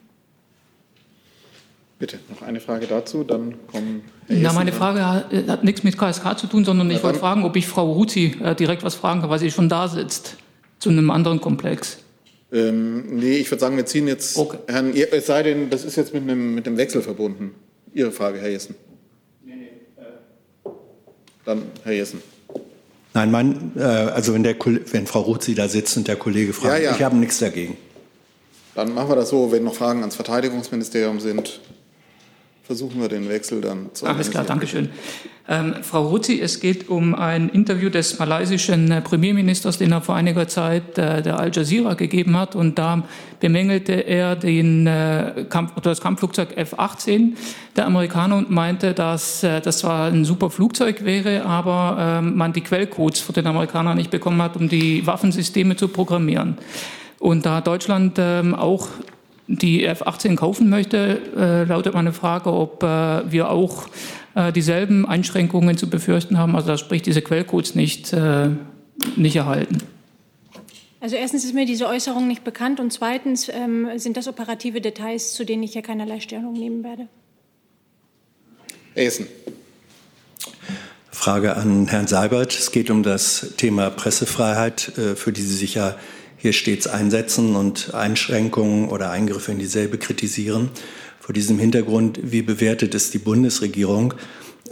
[2.01, 4.01] Bitte, noch eine Frage dazu, dann kommen.
[4.27, 7.19] Herr Na, meine Frage hat, äh, hat, nichts mit KSK zu tun, sondern ich wollte
[7.19, 10.37] fragen, ob ich Frau Ruzi äh, direkt was fragen kann, weil sie schon da sitzt,
[10.79, 11.99] zu einem anderen Komplex.
[12.51, 14.57] Ähm, nee, ich würde sagen, wir ziehen jetzt okay.
[14.67, 17.51] Herrn, es sei denn, das ist jetzt mit einem, mit einem Wechsel verbunden.
[17.93, 18.75] Ihre Frage, Herr Jessen.
[19.45, 20.03] Nee, nee.
[20.03, 20.69] Äh.
[21.45, 22.21] Dann Herr Jessen.
[23.13, 24.55] Nein, mein, äh, also wenn, der,
[24.91, 26.95] wenn Frau Ruzi da sitzt und der Kollege fragt, ja, ja.
[26.95, 27.77] ich habe nichts dagegen.
[28.73, 31.59] Dann machen wir das so, wenn noch Fragen ans Verteidigungsministerium sind,
[32.63, 34.89] versuchen wir den Wechsel dann zu Alles klar, danke schön.
[35.47, 40.15] Ähm, Frau Ruzi, es geht um ein Interview des malaysischen äh, Premierministers, den er vor
[40.15, 42.55] einiger Zeit äh, der Al Jazeera gegeben hat.
[42.55, 43.03] Und da
[43.39, 47.33] bemängelte er den, äh, Kampf, das Kampfflugzeug F-18
[47.75, 52.53] der Amerikaner und meinte, dass äh, das zwar ein super Flugzeug wäre, aber ähm, man
[52.53, 56.57] die Quellcodes von den Amerikanern nicht bekommen hat, um die Waffensysteme zu programmieren.
[57.19, 58.87] Und da Deutschland ähm, auch
[59.57, 63.87] die F-18 kaufen möchte, äh, lautet meine Frage, ob äh, wir auch
[64.35, 68.49] äh, dieselben Einschränkungen zu befürchten haben, also sprich diese Quellcodes nicht, äh,
[69.15, 69.77] nicht erhalten.
[71.01, 75.33] Also erstens ist mir diese Äußerung nicht bekannt und zweitens ähm, sind das operative Details,
[75.33, 77.07] zu denen ich ja keinerlei Stellung nehmen werde.
[78.93, 79.27] Essen.
[81.09, 82.53] Frage an Herrn Seibert.
[82.53, 85.95] Es geht um das Thema Pressefreiheit, äh, für die Sie sich ja
[86.41, 90.69] hier stets einsetzen und Einschränkungen oder Eingriffe in dieselbe kritisieren.
[91.19, 94.15] Vor diesem Hintergrund, wie bewertet es die Bundesregierung,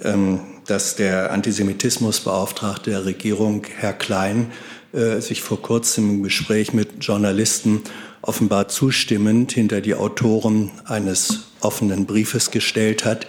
[0.04, 4.52] ähm, dass der Antisemitismusbeauftragte der Regierung, Herr Klein,
[4.94, 7.82] äh, sich vor kurzem im Gespräch mit Journalisten
[8.24, 13.28] offenbar zustimmend hinter die Autoren eines offenen Briefes gestellt hat,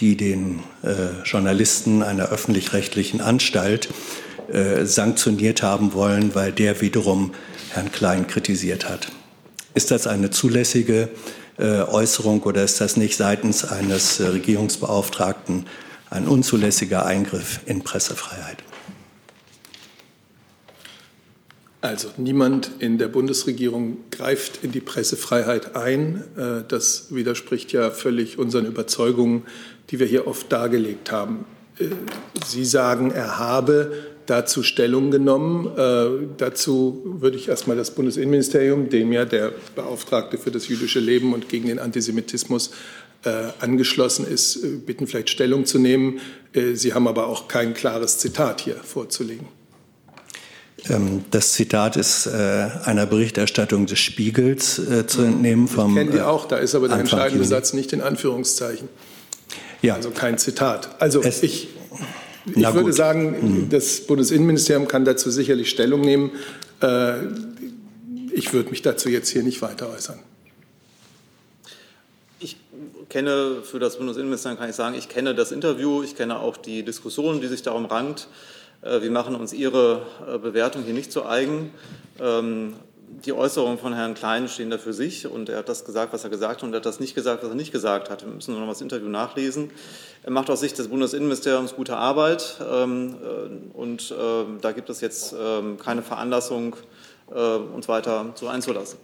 [0.00, 3.90] die den äh, Journalisten einer öffentlich-rechtlichen Anstalt
[4.50, 7.32] äh, sanktioniert haben wollen, weil der wiederum
[7.74, 9.08] Herrn Klein kritisiert hat.
[9.74, 11.08] Ist das eine zulässige
[11.58, 15.66] äh, Äußerung oder ist das nicht seitens eines äh, Regierungsbeauftragten
[16.10, 18.58] ein unzulässiger Eingriff in Pressefreiheit?
[21.80, 26.22] Also niemand in der Bundesregierung greift in die Pressefreiheit ein.
[26.36, 29.44] Äh, das widerspricht ja völlig unseren Überzeugungen,
[29.90, 31.44] die wir hier oft dargelegt haben.
[32.46, 35.66] Sie sagen, er habe dazu Stellung genommen.
[35.76, 41.34] Äh, dazu würde ich erstmal das Bundesinnenministerium, dem ja der Beauftragte für das jüdische Leben
[41.34, 42.70] und gegen den Antisemitismus
[43.24, 43.30] äh,
[43.60, 46.20] angeschlossen ist, äh, bitten, vielleicht Stellung zu nehmen.
[46.54, 49.46] Äh, Sie haben aber auch kein klares Zitat hier vorzulegen.
[50.88, 55.68] Ähm, das Zitat ist äh, einer Berichterstattung des Spiegels äh, zu entnehmen.
[55.68, 57.54] Vom, ich kenne die auch, da ist aber der Anfang entscheidende Juli.
[57.54, 58.88] Satz nicht in Anführungszeichen.
[59.82, 59.94] Ja.
[59.94, 60.96] Also kein Zitat.
[61.00, 61.68] Also es, ich
[62.46, 62.94] ich Na würde gut.
[62.94, 63.30] sagen,
[63.64, 63.68] mhm.
[63.70, 66.32] das Bundesinnenministerium kann dazu sicherlich Stellung nehmen.
[66.80, 67.26] Äh,
[68.32, 70.18] ich würde mich dazu jetzt hier nicht weiter äußern.
[72.40, 72.56] Ich
[73.08, 76.82] kenne für das Bundesinnenministerium kann ich sagen, ich kenne das Interview, ich kenne auch die
[76.82, 78.28] Diskussion, die sich darum rankt.
[78.82, 81.70] Äh, wir machen uns Ihre äh, Bewertung hier nicht zu eigen.
[83.24, 86.24] Die Äußerungen von Herrn Klein stehen da für sich und er hat das gesagt, was
[86.24, 88.24] er gesagt hat und er hat das nicht gesagt, was er nicht gesagt hat.
[88.24, 89.70] Wir müssen noch mal das Interview nachlesen.
[90.22, 94.14] Er macht aus Sicht des Bundesinnenministeriums gute Arbeit ähm, äh, und äh,
[94.60, 95.36] da gibt es jetzt äh,
[95.82, 96.74] keine Veranlassung,
[97.30, 98.98] äh, uns weiter so einzulassen.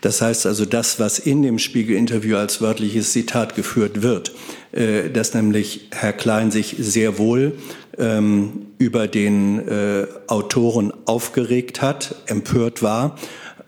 [0.00, 4.32] Das heißt also, das, was in dem Spiegel-Interview als wörtliches Zitat geführt wird,
[4.72, 7.58] äh, dass nämlich Herr Klein sich sehr wohl
[7.98, 13.16] ähm, über den äh, Autoren aufgeregt hat, empört war,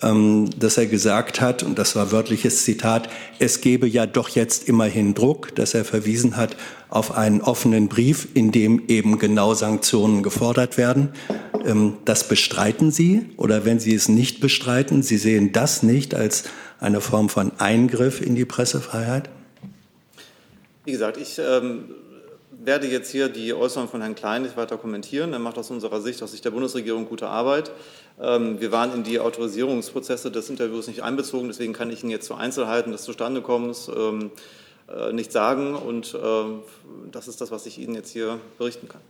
[0.02, 3.08] ähm, dass er gesagt hat, und das war wörtliches Zitat,
[3.38, 6.56] es gebe ja doch jetzt immerhin Druck, dass er verwiesen hat
[6.88, 11.10] auf einen offenen Brief, in dem eben genau Sanktionen gefordert werden.
[11.64, 16.44] Ähm, das bestreiten Sie oder wenn Sie es nicht bestreiten, Sie sehen das nicht als
[16.80, 19.28] eine Form von Eingriff in die Pressefreiheit?
[20.84, 21.84] Wie gesagt, ich ähm,
[22.64, 25.32] werde jetzt hier die Äußerung von Herrn Klein nicht weiter kommentieren.
[25.32, 27.70] Er macht aus unserer Sicht, aus Sicht der Bundesregierung gute Arbeit.
[28.20, 32.26] Ähm, wir waren in die Autorisierungsprozesse des Interviews nicht einbezogen, deswegen kann ich Ihnen jetzt
[32.26, 34.30] zu Einzelheiten des Zustandekommens ähm,
[34.88, 35.74] äh, nicht sagen.
[35.74, 36.18] Und äh,
[37.12, 39.00] das ist das, was ich Ihnen jetzt hier berichten kann.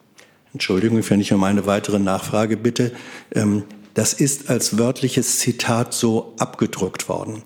[0.53, 2.92] Entschuldigung, wenn ich um eine weitere Nachfrage bitte.
[3.34, 7.42] Ähm, das ist als wörtliches Zitat so abgedruckt worden.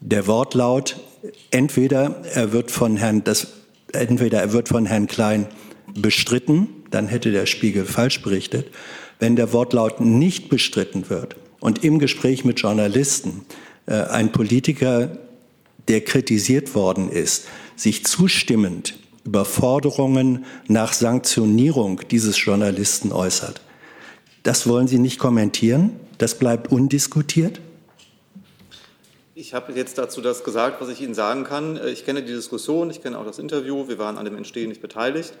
[0.00, 0.96] Der Wortlaut,
[1.50, 3.48] entweder er wird von Herrn, das,
[3.92, 5.46] entweder er wird von Herrn Klein
[5.94, 8.70] bestritten, dann hätte der Spiegel falsch berichtet.
[9.18, 13.42] Wenn der Wortlaut nicht bestritten wird und im Gespräch mit Journalisten
[13.86, 15.18] äh, ein Politiker,
[15.88, 23.60] der kritisiert worden ist, sich zustimmend über Forderungen nach Sanktionierung dieses Journalisten äußert.
[24.42, 25.92] Das wollen Sie nicht kommentieren?
[26.18, 27.60] Das bleibt undiskutiert?
[29.34, 31.80] Ich habe jetzt dazu das gesagt, was ich Ihnen sagen kann.
[31.86, 33.88] Ich kenne die Diskussion, ich kenne auch das Interview.
[33.88, 35.32] Wir waren an dem Entstehen nicht beteiligt.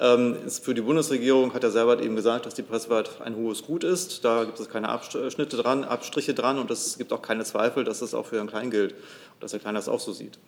[0.00, 3.84] Ähm, für die Bundesregierung hat Herr Seibert eben gesagt, dass die Pressefreiheit ein hohes Gut
[3.84, 4.24] ist.
[4.24, 7.98] Da gibt es keine Abschnitte dran, Abstriche dran und es gibt auch keine Zweifel, dass
[7.98, 10.38] das auch für Herrn Klein gilt und dass Herr Klein das auch so sieht.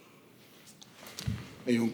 [1.67, 1.93] Herr Jung.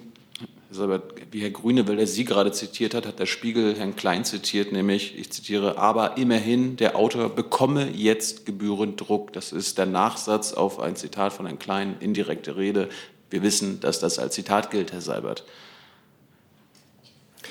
[0.70, 5.30] Wie Herr Grünewälder Sie gerade zitiert hat, hat der Spiegel Herrn Klein zitiert, nämlich, ich
[5.30, 9.32] zitiere, aber immerhin, der Autor bekomme jetzt gebührend Druck.
[9.32, 12.88] Das ist der Nachsatz auf ein Zitat von Herrn Klein, indirekte Rede.
[13.30, 15.44] Wir wissen, dass das als Zitat gilt, Herr Seibert.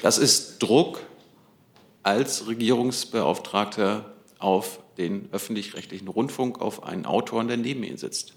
[0.01, 0.99] Das ist Druck
[2.03, 8.34] als Regierungsbeauftragter auf den öffentlich-rechtlichen Rundfunk, auf einen Autoren, der neben Ihnen sitzt.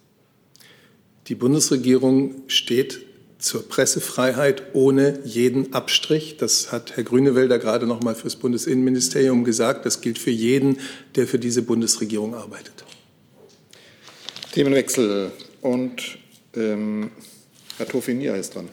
[1.26, 3.05] Die Bundesregierung steht
[3.46, 6.36] zur Pressefreiheit ohne jeden Abstrich.
[6.36, 9.86] Das hat Herr Grünewälder gerade noch mal fürs Bundesinnenministerium gesagt.
[9.86, 10.80] Das gilt für jeden,
[11.14, 12.84] der für diese Bundesregierung arbeitet.
[14.50, 15.30] Themenwechsel.
[15.60, 16.18] Und
[16.56, 17.12] ähm,
[17.78, 18.68] Herr Tofinia ist dran.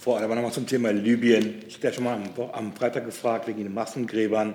[0.00, 1.62] Frau Alaba, nochmal zum Thema Libyen.
[1.66, 4.54] Ich habe ja schon mal am, am, Freitag gefragt wegen den Massengräbern.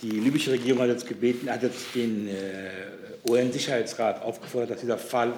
[0.00, 2.32] Die libysche Regierung hat jetzt gebeten, hat jetzt den äh,
[3.28, 5.32] UN-Sicherheitsrat aufgefordert, dass dieser Fall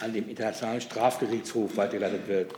[0.00, 2.52] an dem Internationalen Strafgerichtshof weitergeleitet wird.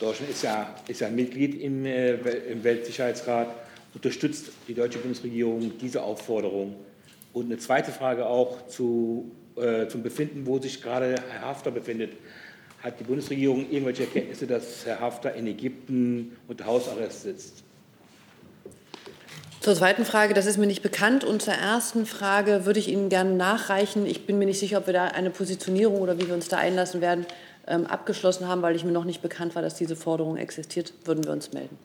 [0.00, 3.48] Deutschland ist ja, ist ja Mitglied im, äh, im Weltsicherheitsrat.
[3.94, 6.76] Unterstützt die deutsche Bundesregierung diese Aufforderung?
[7.32, 12.12] Und eine zweite Frage auch zu, äh, zum Befinden, wo sich gerade Herr Hafter befindet.
[12.82, 17.65] Hat die Bundesregierung irgendwelche Erkenntnisse, dass Herr Haftar in Ägypten unter Hausarrest sitzt?
[19.66, 21.24] Zur zweiten Frage, das ist mir nicht bekannt.
[21.24, 24.06] Und zur ersten Frage würde ich Ihnen gerne nachreichen.
[24.06, 26.58] Ich bin mir nicht sicher, ob wir da eine Positionierung oder wie wir uns da
[26.58, 27.26] einlassen werden,
[27.66, 30.92] ähm, abgeschlossen haben, weil ich mir noch nicht bekannt war, dass diese Forderung existiert.
[31.04, 31.76] Würden wir uns melden.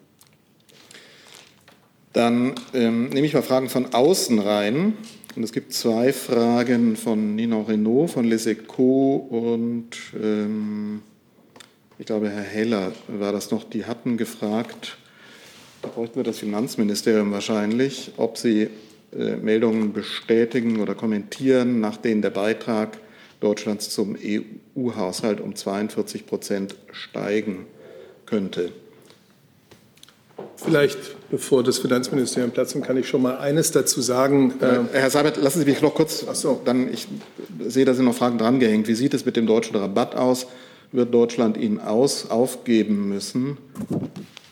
[2.13, 4.95] Dann ähm, nehme ich mal Fragen von außen rein.
[5.35, 9.89] Und es gibt zwei Fragen von Nino Renault, von Les Echos und
[10.21, 11.01] ähm,
[11.97, 13.63] ich glaube, Herr Heller war das noch.
[13.63, 14.97] Die hatten gefragt,
[15.81, 18.69] da bräuchten wir das Finanzministerium wahrscheinlich, ob sie
[19.17, 22.97] äh, Meldungen bestätigen oder kommentieren, nach denen der Beitrag
[23.39, 27.65] Deutschlands zum EU-Haushalt um 42 Prozent steigen
[28.25, 28.71] könnte.
[30.55, 34.53] Vielleicht, bevor das Finanzministerium Platz nimmt, kann ich schon mal eines dazu sagen.
[34.61, 36.61] Äh, Herr Seibert, lassen Sie mich noch kurz, Ach so.
[36.63, 37.07] dann, ich
[37.67, 38.87] sehe, da sind noch Fragen drangehängt.
[38.87, 40.47] Wie sieht es mit dem deutschen Rabatt aus?
[40.91, 43.57] Wird Deutschland ihn aus, aufgeben müssen?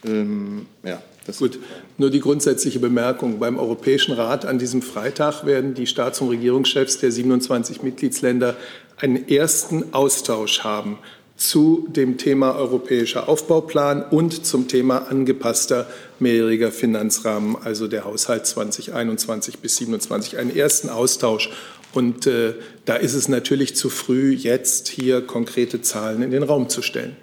[0.03, 1.01] Ähm, ja,
[1.37, 1.59] Gut,
[1.97, 3.39] nur die grundsätzliche Bemerkung.
[3.39, 8.55] Beim Europäischen Rat an diesem Freitag werden die Staats- und Regierungschefs der 27 Mitgliedsländer
[8.97, 10.97] einen ersten Austausch haben
[11.39, 15.87] zu dem Thema europäischer Aufbauplan und zum Thema angepasster
[16.19, 21.49] mehrjähriger Finanzrahmen, also der Haushalt 2021 bis 2027, einen ersten Austausch.
[21.93, 22.55] Und äh,
[22.85, 27.15] da ist es natürlich zu früh, jetzt hier konkrete Zahlen in den Raum zu stellen.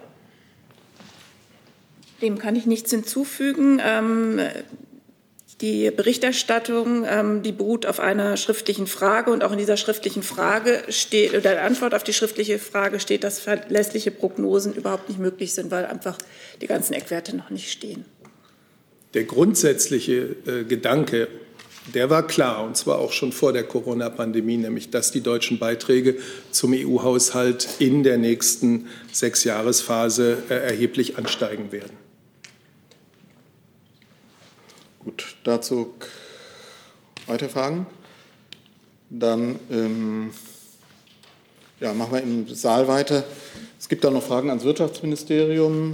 [2.21, 3.81] Dem kann ich nichts hinzufügen.
[3.83, 4.39] Ähm,
[5.59, 10.83] Die Berichterstattung, ähm, die beruht auf einer schriftlichen Frage und auch in dieser schriftlichen Frage
[10.89, 15.55] steht, oder der Antwort auf die schriftliche Frage steht, dass verlässliche Prognosen überhaupt nicht möglich
[15.55, 16.19] sind, weil einfach
[16.61, 18.05] die ganzen Eckwerte noch nicht stehen.
[19.15, 21.27] Der grundsätzliche äh, Gedanke,
[21.91, 26.17] der war klar, und zwar auch schon vor der Corona-Pandemie, nämlich dass die deutschen Beiträge
[26.51, 32.06] zum EU-Haushalt in der nächsten Sechsjahresphase äh, erheblich ansteigen werden.
[35.07, 35.93] Gut, dazu
[37.27, 37.87] weitere Fragen?
[39.09, 40.31] Dann ähm,
[41.79, 43.23] ja, machen wir im Saal weiter.
[43.79, 45.93] Es gibt da noch Fragen ans Wirtschaftsministerium.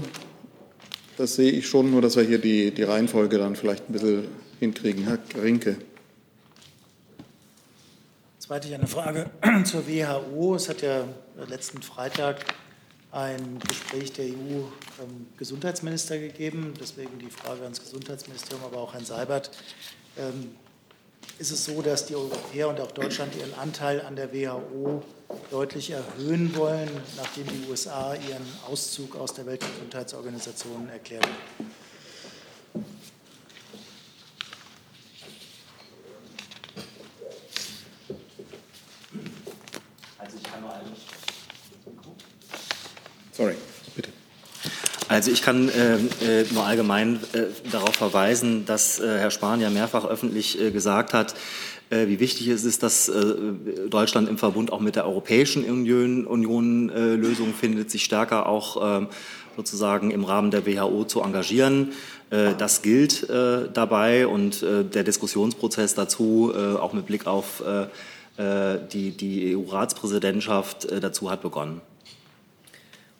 [1.15, 4.27] Das sehe ich schon, nur dass wir hier die, die Reihenfolge dann vielleicht ein bisschen
[4.59, 5.03] hinkriegen.
[5.03, 5.77] Herr Rinke.
[8.39, 9.29] Zweitens eine Frage
[9.63, 10.55] zur WHO.
[10.55, 11.07] Es hat ja
[11.47, 12.43] letzten Freitag
[13.13, 16.73] ein Gespräch der EU-Gesundheitsminister gegeben.
[16.79, 19.51] Deswegen die Frage ans Gesundheitsministerium, aber auch Herrn Seibert.
[20.17, 20.55] Ähm,
[21.39, 25.01] ist es so, dass die Europäer und auch Deutschland ihren Anteil an der WHO
[25.49, 31.82] deutlich erhöhen wollen, nachdem die USA ihren Auszug aus der Weltgesundheitsorganisation erklärt haben?
[45.13, 49.69] Also ich kann äh, äh, nur allgemein äh, darauf verweisen, dass äh, Herr Spahn ja
[49.69, 51.35] mehrfach öffentlich äh, gesagt hat,
[51.91, 53.11] äh, wie wichtig es ist, dass
[53.91, 59.07] Deutschland im Verbund auch mit der Europäischen Union, Union Lösungen findet, sich stärker auch ähm,
[59.55, 61.91] sozusagen im Rahmen der WHO zu engagieren.
[62.31, 67.61] Das gilt dabei und der Diskussionsprozess dazu, auch mit Blick auf
[68.39, 71.81] die, die EU-Ratspräsidentschaft, dazu hat begonnen.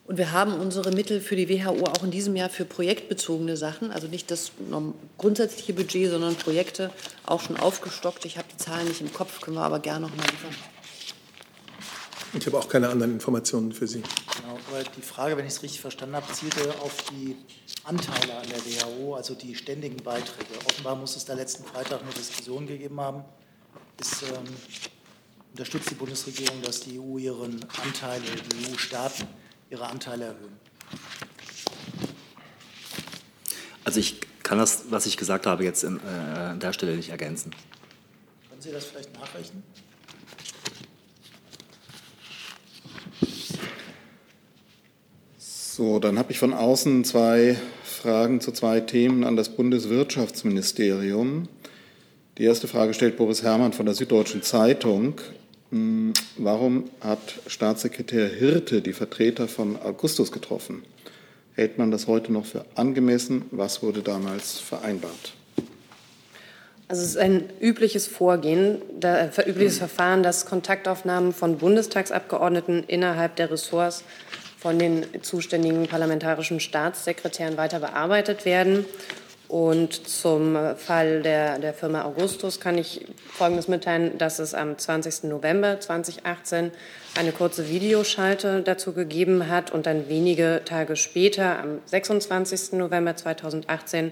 [0.06, 3.90] Und wir haben unsere Mittel für die WHO auch in diesem Jahr für projektbezogene Sachen,
[3.92, 4.52] also nicht das
[5.18, 6.92] grundsätzliche Budget, sondern Projekte
[7.26, 8.26] auch schon aufgestockt.
[8.26, 10.54] Ich habe die Zahlen nicht im Kopf, können wir aber gerne noch mal liefern.
[12.34, 14.02] Ich habe auch keine anderen Informationen für Sie.
[14.02, 17.38] Genau, weil die Frage, wenn ich es richtig verstanden habe, zielte auf die
[17.84, 20.50] Anteile an der WHO, also die ständigen Beiträge.
[20.66, 23.24] Offenbar muss es da letzten Freitag eine Diskussion gegeben haben.
[24.02, 24.52] Ist, ähm,
[25.52, 29.28] unterstützt die Bundesregierung, dass die EU ihren Anteil, die EU-Staaten
[29.74, 30.54] ihre Anteile erhöhen.
[33.84, 37.10] Also ich kann das, was ich gesagt habe, jetzt in, äh, an der Stelle nicht
[37.10, 37.56] ergänzen.
[38.50, 39.64] Können Sie das vielleicht nachrechnen?
[45.40, 51.50] So, dann habe ich von außen zwei Fragen zu zwei Themen an das Bundeswirtschaftsministerium.
[52.38, 55.16] Die erste Frage stellt Boris Herrmann von der Süddeutschen Zeitung.
[55.74, 60.84] Hm, warum hat Staatssekretär Hirte die Vertreter von Augustus getroffen?
[61.56, 63.46] Hält man das heute noch für angemessen?
[63.50, 65.34] Was wurde damals vereinbart?
[66.88, 73.36] Also es ist ein übliches Vorgehen, ein äh, übliches Verfahren, dass Kontaktaufnahmen von Bundestagsabgeordneten innerhalb
[73.38, 74.04] der Ressorts
[74.60, 78.86] von den zuständigen parlamentarischen Staatssekretären weiter bearbeitet werden.
[79.54, 85.26] Und zum Fall der, der Firma Augustus kann ich Folgendes mitteilen, dass es am 20.
[85.26, 86.72] November 2018
[87.20, 92.80] eine kurze Videoschalte dazu gegeben hat und dann wenige Tage später, am 26.
[92.80, 94.12] November 2018,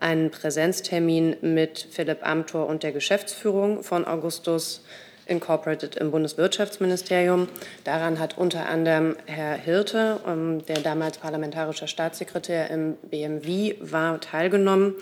[0.00, 4.84] einen Präsenztermin mit Philipp Amthor und der Geschäftsführung von Augustus
[5.26, 7.48] Incorporated im Bundeswirtschaftsministerium.
[7.84, 14.94] Daran hat unter anderem Herr Hirte, ähm, der damals parlamentarischer Staatssekretär im BMW war, teilgenommen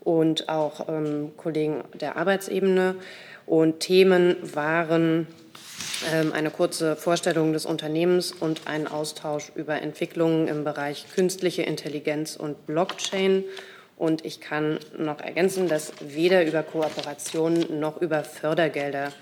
[0.00, 2.96] und auch ähm, Kollegen der Arbeitsebene.
[3.46, 5.26] Und Themen waren
[6.12, 12.36] ähm, eine kurze Vorstellung des Unternehmens und ein Austausch über Entwicklungen im Bereich künstliche Intelligenz
[12.36, 13.44] und Blockchain.
[13.96, 19.12] Und ich kann noch ergänzen, dass weder über Kooperationen noch über Fördergelder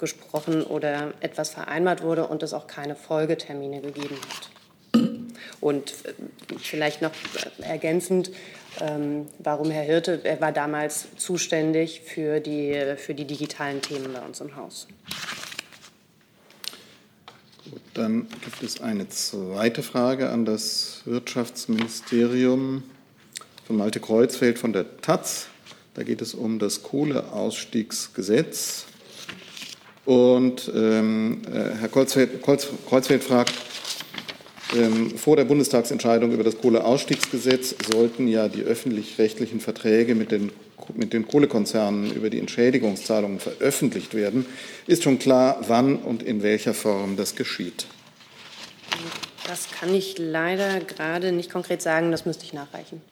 [0.00, 4.50] gesprochen oder etwas vereinbart wurde und es auch keine Folgetermine gegeben hat.
[5.60, 6.12] Und äh,
[6.58, 7.12] vielleicht noch
[7.60, 8.30] ergänzend,
[8.80, 14.20] ähm, warum Herr Hirte, er war damals zuständig für die, für die digitalen Themen bei
[14.20, 14.88] uns im Haus.
[17.70, 22.84] Gut, dann gibt es eine zweite Frage an das Wirtschaftsministerium
[23.66, 25.46] von Malte Kreuzfeld von der Taz.
[25.94, 28.86] Da geht es um das Kohleausstiegsgesetz.
[30.04, 33.52] Und ähm, äh, Herr Kreuzfeld, Kreuzfeld fragt,
[34.76, 40.52] ähm, vor der Bundestagsentscheidung über das Kohleausstiegsgesetz sollten ja die öffentlich-rechtlichen Verträge mit den,
[40.94, 44.46] mit den Kohlekonzernen über die Entschädigungszahlungen veröffentlicht werden.
[44.86, 47.86] Ist schon klar, wann und in welcher Form das geschieht?
[49.48, 53.02] Das kann ich leider gerade nicht konkret sagen, das müsste ich nachreichen.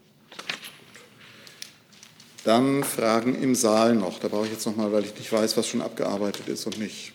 [2.44, 4.18] Dann Fragen im Saal noch.
[4.18, 6.78] Da brauche ich jetzt noch mal, weil ich nicht weiß, was schon abgearbeitet ist und
[6.78, 7.12] nicht.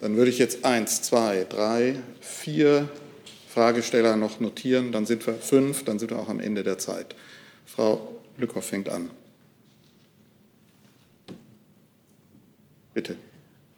[0.00, 2.88] Dann würde ich jetzt eins, zwei, drei, vier
[3.52, 4.92] Fragesteller noch notieren.
[4.92, 7.14] Dann sind wir fünf, dann sind wir auch am Ende der Zeit.
[7.66, 9.10] Frau Lückhoff fängt an.
[12.94, 13.16] Bitte.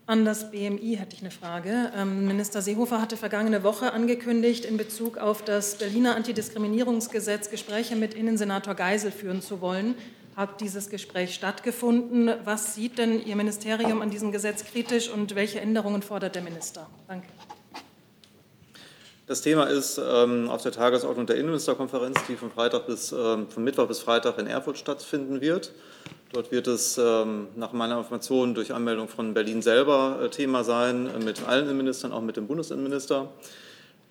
[0.06, 1.92] An das BMI hätte ich eine Frage.
[1.96, 8.14] Ähm, Minister Seehofer hatte vergangene Woche angekündigt, in Bezug auf das Berliner Antidiskriminierungsgesetz Gespräche mit
[8.14, 9.94] Innensenator Geisel führen zu wollen.
[10.36, 12.30] Hat dieses Gespräch stattgefunden?
[12.44, 16.88] Was sieht denn Ihr Ministerium an diesem Gesetz kritisch und welche Änderungen fordert der Minister?
[17.06, 17.28] Danke.
[19.26, 23.62] Das Thema ist ähm, auf der Tagesordnung der Innenministerkonferenz, die von, Freitag bis, ähm, von
[23.62, 25.72] Mittwoch bis Freitag in Erfurt stattfinden wird.
[26.32, 31.08] Dort wird es ähm, nach meiner Information durch Anmeldung von Berlin selber äh, Thema sein,
[31.08, 33.28] äh, mit allen Innenministern, auch mit dem Bundesinnenminister.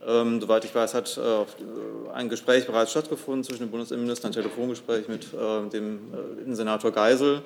[0.05, 5.07] Ähm, soweit ich weiß, hat äh, ein Gespräch bereits stattgefunden zwischen dem Bundesinnenminister, ein Telefongespräch
[5.07, 7.43] mit äh, dem äh, Innensenator Geisel.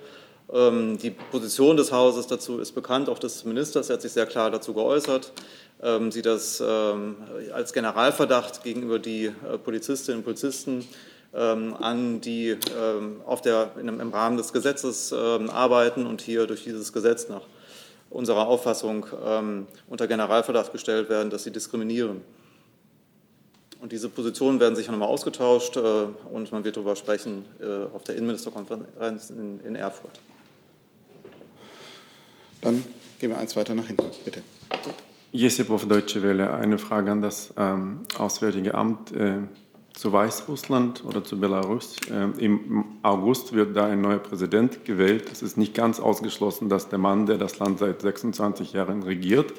[0.54, 3.90] Ähm, die Position des Hauses dazu ist bekannt, auch des Ministers.
[3.90, 5.34] Er hat sich sehr klar dazu geäußert.
[5.82, 7.18] Ähm, sieht das ähm,
[7.54, 10.88] als Generalverdacht gegenüber die äh, Polizistinnen und Polizisten
[11.34, 16.48] ähm, an, die ähm, auf der, in, im Rahmen des Gesetzes ähm, arbeiten und hier
[16.48, 17.42] durch dieses Gesetz nach
[18.12, 19.08] unserer Auffassung
[19.90, 22.22] unter Generalverdacht gestellt werden, dass sie diskriminieren.
[23.86, 28.04] Und diese Positionen werden sicher nochmal ausgetauscht äh, und man wird darüber sprechen äh, auf
[28.04, 30.20] der Innenministerkonferenz in, in Erfurt.
[32.62, 32.84] Dann
[33.20, 34.42] gehen wir eins weiter nach hinten, bitte.
[35.32, 36.52] Jesip auf Deutsche Welle.
[36.56, 39.12] Eine Frage an das ähm, Auswärtige Amt.
[39.12, 39.42] Äh,
[39.94, 41.98] zu Weißrussland oder zu Belarus.
[42.12, 45.32] Ähm, Im August wird da ein neuer Präsident gewählt.
[45.32, 49.54] Es ist nicht ganz ausgeschlossen, dass der Mann, der das Land seit 26 Jahren regiert,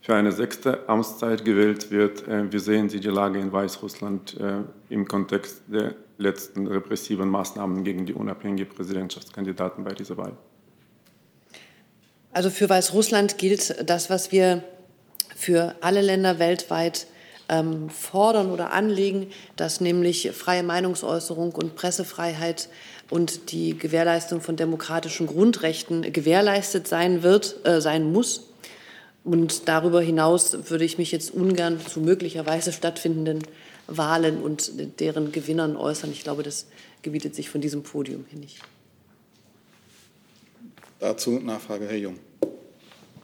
[0.00, 2.26] für eine sechste Amtszeit gewählt wird.
[2.26, 7.84] Äh, wie sehen Sie die Lage in Weißrussland äh, im Kontext der letzten repressiven Maßnahmen
[7.84, 10.36] gegen die unabhängigen Präsidentschaftskandidaten bei dieser Wahl?
[12.32, 14.62] Also für Weißrussland gilt das, was wir
[15.34, 17.06] für alle Länder weltweit
[17.48, 22.68] ähm, fordern oder anlegen, dass nämlich freie Meinungsäußerung und Pressefreiheit
[23.10, 28.49] und die Gewährleistung von demokratischen Grundrechten gewährleistet sein wird, äh, sein muss.
[29.22, 33.42] Und darüber hinaus würde ich mich jetzt ungern zu möglicherweise stattfindenden
[33.86, 36.10] Wahlen und deren Gewinnern äußern.
[36.12, 36.66] Ich glaube, das
[37.02, 38.60] gebietet sich von diesem Podium hier nicht.
[41.00, 42.18] Dazu Nachfrage, Herr Jung.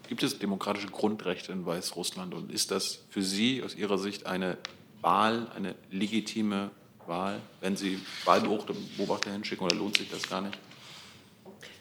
[0.08, 4.56] Gibt es demokratische Grundrechte in Weißrussland und ist das für Sie aus Ihrer Sicht eine
[5.00, 6.70] Wahl, eine legitime
[7.06, 10.58] Wahl, wenn Sie Wahlbeobachter hinschicken oder lohnt sich das gar nicht?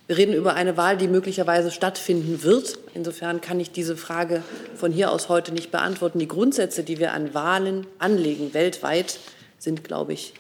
[0.08, 2.78] Wir reden über eine Wahl, die möglicherweise stattfinden wird.
[2.94, 4.44] Insofern kann ich diese Frage
[4.76, 6.20] von hier aus heute nicht beantworten.
[6.20, 9.20] Die Grundsätze, die wir an Wahlen anlegen, weltweit,
[9.58, 10.34] sind, glaube ich,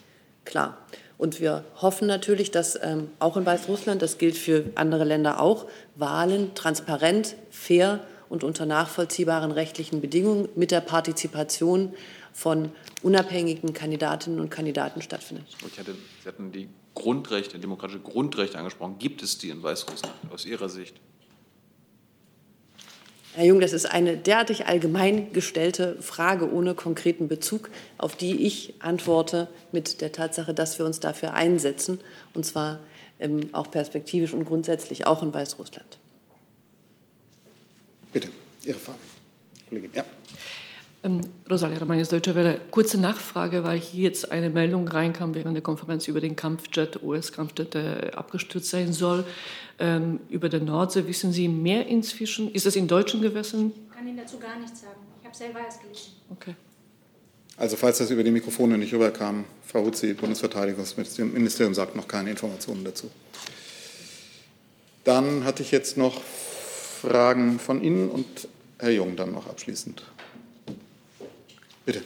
[0.43, 0.77] klar.
[1.17, 5.65] Und wir hoffen natürlich, dass ähm, auch in Weißrussland, das gilt für andere Länder auch,
[5.95, 11.93] Wahlen transparent, fair und unter nachvollziehbaren rechtlichen Bedingungen mit der Partizipation
[12.33, 15.45] von unabhängigen Kandidatinnen und Kandidaten stattfindet.
[15.77, 18.97] Hatte, Sie hatten die Grundrechte, demokratische Grundrechte angesprochen.
[18.97, 20.95] Gibt es die in Weißrussland aus Ihrer Sicht?
[23.35, 28.75] Herr Jung, das ist eine derartig allgemein gestellte Frage ohne konkreten Bezug, auf die ich
[28.79, 31.99] antworte mit der Tatsache, dass wir uns dafür einsetzen,
[32.33, 32.79] und zwar
[33.19, 35.97] ähm, auch perspektivisch und grundsätzlich auch in Weißrussland.
[38.13, 38.29] Bitte,
[38.63, 38.99] Ihre Frage.
[39.67, 40.05] Kollegin, ja.
[41.05, 42.59] Ähm, Rosalia Romagnes, Deutsche Welle.
[42.71, 47.75] Kurze Nachfrage, weil hier jetzt eine Meldung reinkam während der Konferenz über den Kampfjet, US-Kampfjet,
[47.75, 49.23] der abgestürzt sein soll.
[49.77, 52.51] Ähm, über der Nordsee wissen Sie mehr inzwischen?
[52.51, 53.71] Ist das in deutschen Gewässern?
[53.87, 54.99] Ich kann Ihnen dazu gar nichts sagen.
[55.21, 56.13] Ich habe selber erst gelesen.
[56.31, 56.55] Okay.
[57.57, 62.83] Also falls das über die Mikrofone nicht rüberkam, Frau Hutzi, Bundesverteidigungsministerium sagt noch keine Informationen
[62.83, 63.11] dazu.
[65.03, 68.47] Dann hatte ich jetzt noch Fragen von Ihnen und
[68.79, 70.01] Herr Jung dann noch abschließend.
[71.85, 72.01] Bitte.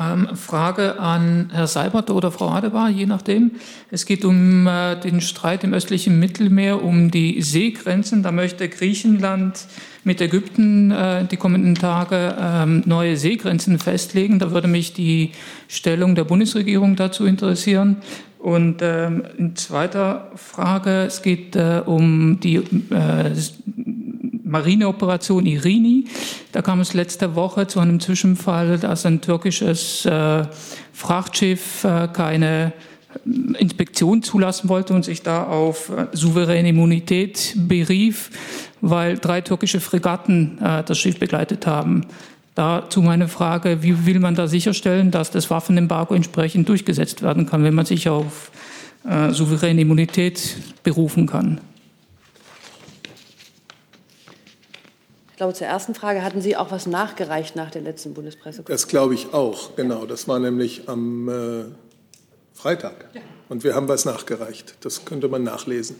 [0.00, 3.52] Ähm, Frage an Herr Seibert oder Frau Adebar, je nachdem.
[3.92, 8.24] Es geht um äh, den Streit im östlichen Mittelmeer, um die Seegrenzen.
[8.24, 9.66] Da möchte Griechenland
[10.02, 14.40] mit Ägypten äh, die kommenden Tage ähm, neue Seegrenzen festlegen.
[14.40, 15.30] Da würde mich die
[15.68, 17.98] Stellung der Bundesregierung dazu interessieren.
[18.40, 23.32] Und ähm, in zweiter Frage, es geht äh, um die äh,
[24.48, 26.04] Marineoperation Irini.
[26.52, 30.44] Da kam es letzte Woche zu einem Zwischenfall, dass ein türkisches äh,
[30.92, 38.30] Frachtschiff äh, keine äh, Inspektion zulassen wollte und sich da auf äh, souveräne Immunität berief,
[38.80, 42.06] weil drei türkische Fregatten äh, das Schiff begleitet haben.
[42.54, 47.62] Dazu meine Frage, wie will man da sicherstellen, dass das Waffenembargo entsprechend durchgesetzt werden kann,
[47.62, 48.50] wenn man sich auf
[49.08, 51.60] äh, souveräne Immunität berufen kann.
[55.38, 58.82] Glaube, zur ersten Frage hatten Sie auch was nachgereicht nach der letzten Bundespressekonferenz.
[58.82, 60.04] Das glaube ich auch, genau.
[60.04, 61.64] Das war nämlich am äh,
[62.52, 63.06] Freitag.
[63.14, 63.22] Ja.
[63.48, 64.74] Und wir haben was nachgereicht.
[64.80, 65.96] Das könnte man nachlesen.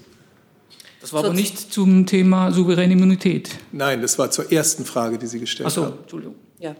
[1.01, 3.51] Das war aber nicht zum Thema souveräne Immunität.
[3.73, 5.99] Nein, das war zur ersten Frage, die Sie gestellt Ach so, haben.
[6.03, 6.35] Entschuldigung.
[6.59, 6.75] Ja.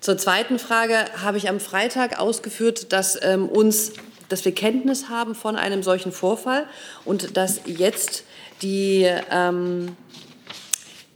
[0.00, 3.92] Zur zweiten Frage habe ich am Freitag ausgeführt, dass ähm, uns,
[4.28, 6.66] dass wir Kenntnis haben von einem solchen Vorfall
[7.06, 8.24] und dass jetzt
[8.60, 9.96] die ähm,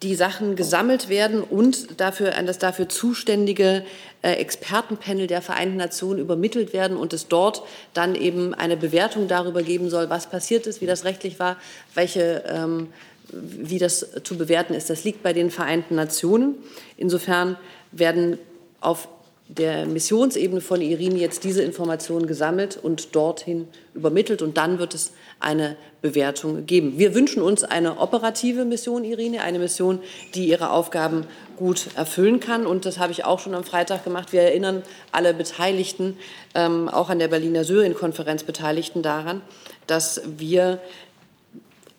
[0.02, 3.84] die Sachen gesammelt werden und dafür an das dafür zuständige
[4.22, 7.62] äh, Expertenpanel der Vereinten Nationen übermittelt werden und es dort
[7.94, 11.56] dann eben eine Bewertung darüber geben soll, was passiert ist, wie das rechtlich war,
[11.94, 12.88] welche, ähm,
[13.32, 14.90] wie das zu bewerten ist.
[14.90, 16.56] Das liegt bei den Vereinten Nationen.
[16.98, 17.56] Insofern
[17.90, 18.38] werden
[18.80, 19.08] auf
[19.48, 25.12] der Missionsebene von Irini jetzt diese Informationen gesammelt und dorthin übermittelt und dann wird es
[25.38, 26.98] eine Bewertung geben.
[26.98, 30.00] Wir wünschen uns eine operative Mission, Irine, eine Mission,
[30.34, 31.26] die ihre Aufgaben
[31.56, 32.66] gut erfüllen kann.
[32.66, 34.32] Und das habe ich auch schon am Freitag gemacht.
[34.32, 34.82] Wir erinnern
[35.12, 36.16] alle Beteiligten,
[36.54, 39.42] ähm, auch an der Berliner Syrien-Konferenz Beteiligten daran,
[39.86, 40.80] dass wir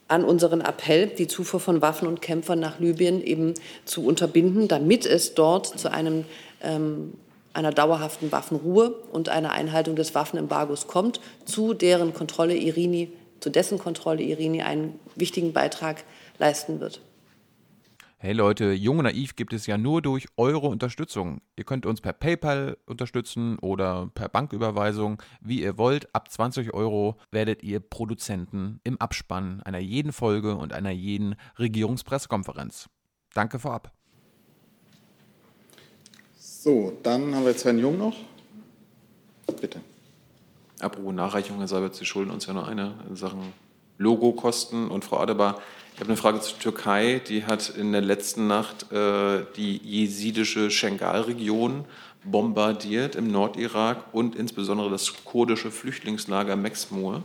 [0.10, 3.54] an unseren Appell, die Zufuhr von Waffen und Kämpfern nach Libyen eben
[3.86, 6.26] zu unterbinden, damit es dort zu einem
[6.62, 7.14] ähm,
[7.58, 13.78] einer dauerhaften Waffenruhe und einer Einhaltung des Waffenembargos kommt, zu deren Kontrolle Irini zu dessen
[13.78, 16.04] Kontrolle Irini einen wichtigen Beitrag
[16.38, 17.02] leisten wird.
[18.20, 21.40] Hey Leute, Jung und Naiv gibt es ja nur durch eure Unterstützung.
[21.56, 26.14] Ihr könnt uns per PayPal unterstützen oder per Banküberweisung, wie ihr wollt.
[26.16, 32.90] Ab 20 Euro werdet ihr Produzenten im Abspann einer jeden Folge und einer jeden Regierungspressekonferenz.
[33.36, 33.97] Danke vorab.
[36.68, 38.14] So, dann haben wir jetzt Herrn Jung noch.
[39.62, 39.80] Bitte.
[40.82, 43.54] Apropos Nachreichung, Herr Seibert, Sie schulden uns ja nur eine in Sachen
[43.98, 44.90] Logokosten.
[44.90, 45.62] Und Frau Adebar,
[45.94, 47.22] ich habe eine Frage zur Türkei.
[47.26, 51.86] Die hat in der letzten Nacht äh, die jesidische Schengal-Region
[52.26, 57.24] bombardiert im Nordirak und insbesondere das kurdische Flüchtlingslager Mexmur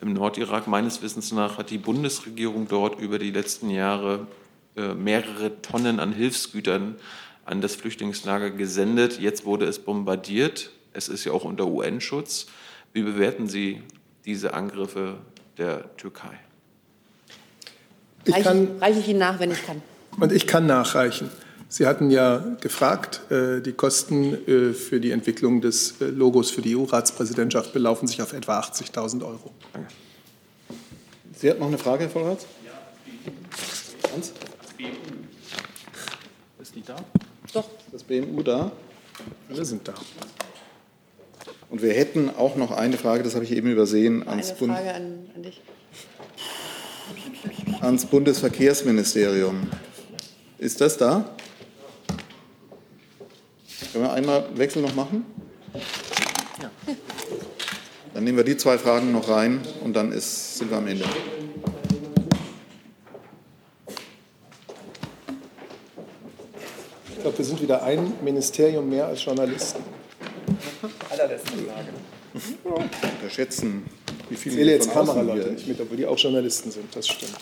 [0.00, 0.66] im Nordirak.
[0.66, 4.26] Meines Wissens nach hat die Bundesregierung dort über die letzten Jahre
[4.74, 6.96] äh, mehrere Tonnen an Hilfsgütern
[7.44, 9.20] an das Flüchtlingslager gesendet.
[9.20, 10.70] Jetzt wurde es bombardiert.
[10.92, 12.46] Es ist ja auch unter UN-Schutz.
[12.92, 13.82] Wie bewerten Sie
[14.24, 15.18] diese Angriffe
[15.58, 16.38] der Türkei?
[18.24, 19.82] Ich kann, reiche ich Ihnen nach, wenn ich kann.
[20.18, 21.30] Und ich kann nachreichen.
[21.68, 26.60] Sie hatten ja gefragt, äh, die Kosten äh, für die Entwicklung des äh, Logos für
[26.60, 29.50] die EU-Ratspräsidentschaft belaufen sich auf etwa 80.000 Euro.
[29.72, 29.88] Danke.
[31.34, 32.46] Sie hat noch eine Frage, Herr Vollratz?
[32.64, 32.72] Ja.
[34.12, 34.32] Hans?
[36.60, 36.96] Ist die da?
[37.52, 37.68] Doch.
[37.90, 38.72] Das BMU da?
[39.50, 39.94] Alle sind da.
[41.68, 44.72] Und wir hätten auch noch eine Frage, das habe ich eben übersehen, ans, eine Bund
[44.72, 45.60] Frage an, an dich.
[47.80, 49.68] ans Bundesverkehrsministerium.
[50.58, 51.34] Ist das da?
[53.92, 55.26] Können wir einmal Wechsel noch machen?
[56.62, 56.70] Ja.
[58.14, 61.04] Dann nehmen wir die zwei Fragen noch rein und dann ist, sind wir am Ende.
[67.22, 69.80] Ich glaube, wir sind wieder ein Ministerium mehr als Journalisten
[71.08, 72.88] allerletzte Frage.
[73.14, 73.84] Unterschätzen,
[74.28, 77.36] wie viele Ich zähle jetzt Kameraleute nicht mit, obwohl die auch Journalisten sind, das stimmt.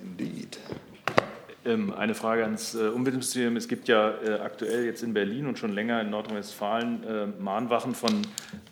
[0.00, 0.60] Indeed.
[1.64, 3.56] Ähm, eine Frage ans äh, Umweltministerium.
[3.56, 7.96] Es gibt ja äh, aktuell jetzt in Berlin und schon länger in Nordrhein-Westfalen äh, Mahnwachen
[7.96, 8.22] von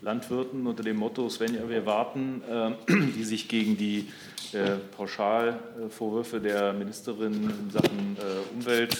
[0.01, 2.41] Landwirten unter dem Motto Svenja, wir warten,
[2.87, 4.07] die sich gegen die
[4.95, 8.15] Pauschalvorwürfe der Ministerin in Sachen
[8.55, 8.95] Umwelt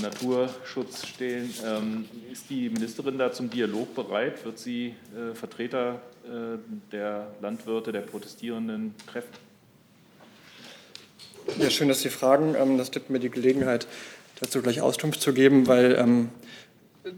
[0.00, 1.52] Naturschutz stehen.
[1.64, 4.44] Ähm, ist die Ministerin da zum Dialog bereit?
[4.44, 6.58] Wird sie äh, Vertreter äh,
[6.92, 9.32] der Landwirte, der Protestierenden treffen?
[11.58, 12.54] Ja, schön, dass Sie fragen.
[12.58, 13.86] Ähm, das gibt mir die Gelegenheit,
[14.40, 16.30] dazu gleich Auskunft zu geben, weil ähm,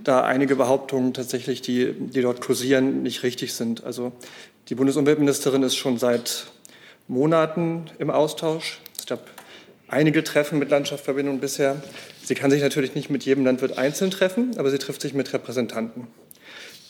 [0.04, 3.84] da einige Behauptungen tatsächlich, die, die dort kursieren, nicht richtig sind.
[3.84, 4.12] Also
[4.68, 6.46] die Bundesumweltministerin ist schon seit
[7.08, 8.80] Monaten im Austausch.
[8.98, 9.26] Es gab
[9.88, 11.82] einige Treffen mit Landschaftsverbindungen bisher.
[12.22, 15.32] Sie kann sich natürlich nicht mit jedem Landwirt einzeln treffen, aber sie trifft sich mit
[15.32, 16.06] Repräsentanten.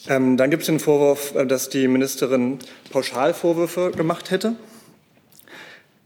[0.08, 2.58] Ähm, dann gibt es den Vorwurf, äh, dass die Ministerin
[2.90, 4.56] Pauschalvorwürfe gemacht hätte,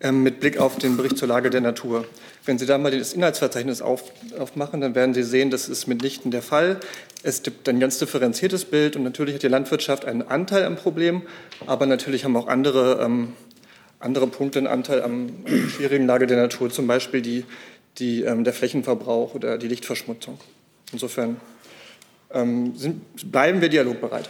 [0.00, 2.06] ähm, mit Blick auf den Bericht zur Lage der Natur.
[2.44, 4.04] Wenn Sie da mal das Inhaltsverzeichnis auf,
[4.38, 6.80] aufmachen, dann werden Sie sehen, das ist mitnichten der Fall.
[7.22, 11.22] Es gibt ein ganz differenziertes Bild und natürlich hat die Landwirtschaft einen Anteil am Problem,
[11.66, 13.34] aber natürlich haben auch andere, ähm,
[14.02, 15.30] andere Punkte einen Anteil am,
[15.68, 17.44] schwierigen Lage der Natur, zum Beispiel die
[17.98, 20.38] die, ähm, der Flächenverbrauch oder die Lichtverschmutzung.
[20.92, 21.36] Insofern
[22.32, 24.28] ähm, sind, bleiben wir dialogbereit.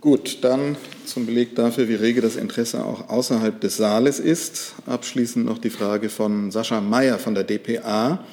[0.00, 4.74] Gut, dann zum Beleg dafür, wie rege das Interesse auch außerhalb des Saales ist.
[4.86, 8.24] Abschließend noch die Frage von Sascha Mayer von der DPA.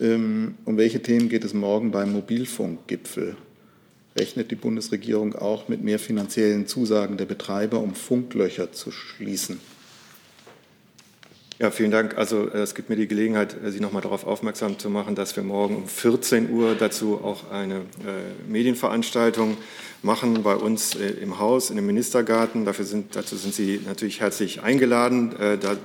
[0.00, 3.36] Ähm, um welche Themen geht es morgen beim Mobilfunkgipfel?
[4.16, 9.58] Rechnet die Bundesregierung auch mit mehr finanziellen Zusagen der Betreiber, um Funklöcher zu schließen?
[11.60, 12.18] Ja, vielen Dank.
[12.18, 15.14] Also äh, es gibt mir die Gelegenheit, äh, Sie noch mal darauf aufmerksam zu machen,
[15.14, 19.56] dass wir morgen um 14 Uhr dazu auch eine äh, Medienveranstaltung
[20.02, 22.64] machen bei uns äh, im Haus, in dem Ministergarten.
[22.64, 25.32] Dafür sind, dazu sind Sie natürlich herzlich eingeladen.
[25.38, 25.76] Äh, da äh,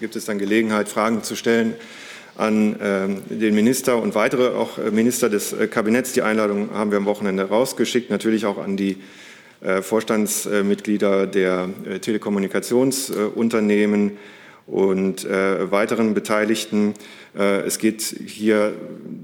[0.00, 1.74] gibt es dann Gelegenheit, Fragen zu stellen
[2.40, 6.12] an ähm, den Minister und weitere auch Minister des Kabinetts.
[6.12, 8.96] Die Einladung haben wir am Wochenende rausgeschickt, natürlich auch an die
[9.82, 11.68] Vorstandsmitglieder der
[12.00, 14.12] Telekommunikationsunternehmen
[14.70, 16.94] und äh, weiteren Beteiligten.
[17.36, 18.72] Äh, es geht hier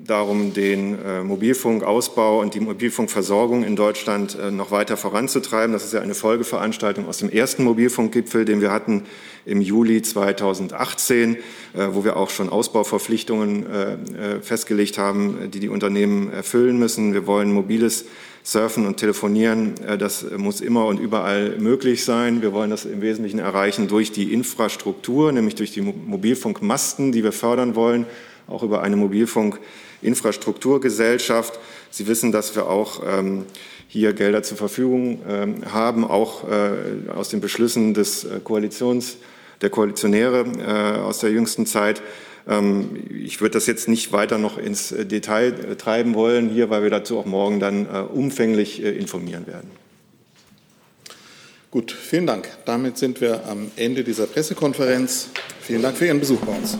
[0.04, 5.72] darum, den äh, Mobilfunkausbau und die Mobilfunkversorgung in Deutschland äh, noch weiter voranzutreiben.
[5.72, 9.04] Das ist ja eine Folgeveranstaltung aus dem ersten Mobilfunkgipfel, den wir hatten
[9.44, 11.38] im Juli 2018, äh,
[11.92, 17.14] wo wir auch schon Ausbauverpflichtungen äh, festgelegt haben, die die Unternehmen erfüllen müssen.
[17.14, 18.06] Wir wollen mobiles
[18.46, 22.42] Surfen und Telefonieren, äh, das muss immer und überall möglich sein.
[22.42, 27.32] Wir wollen das im Wesentlichen erreichen durch die Infrastruktur, nämlich durch die Mobilfunkmasten, die wir
[27.32, 28.06] fördern wollen,
[28.46, 31.58] auch über eine Mobilfunkinfrastrukturgesellschaft.
[31.90, 33.46] Sie wissen, dass wir auch ähm,
[33.88, 39.16] hier Gelder zur Verfügung ähm, haben, auch äh, aus den Beschlüssen des äh, Koalitions,
[39.62, 42.02] der Koalitionäre aus der jüngsten Zeit.
[42.48, 46.70] Ähm, ich würde das jetzt nicht weiter noch ins äh, Detail äh, treiben wollen hier,
[46.70, 49.70] weil wir dazu auch morgen dann äh, umfänglich informieren werden.
[51.70, 52.48] Gut, vielen Dank.
[52.64, 55.30] Damit sind wir am Ende dieser Pressekonferenz.
[55.60, 56.78] Vielen Dank für Ihren Besuch bei uns.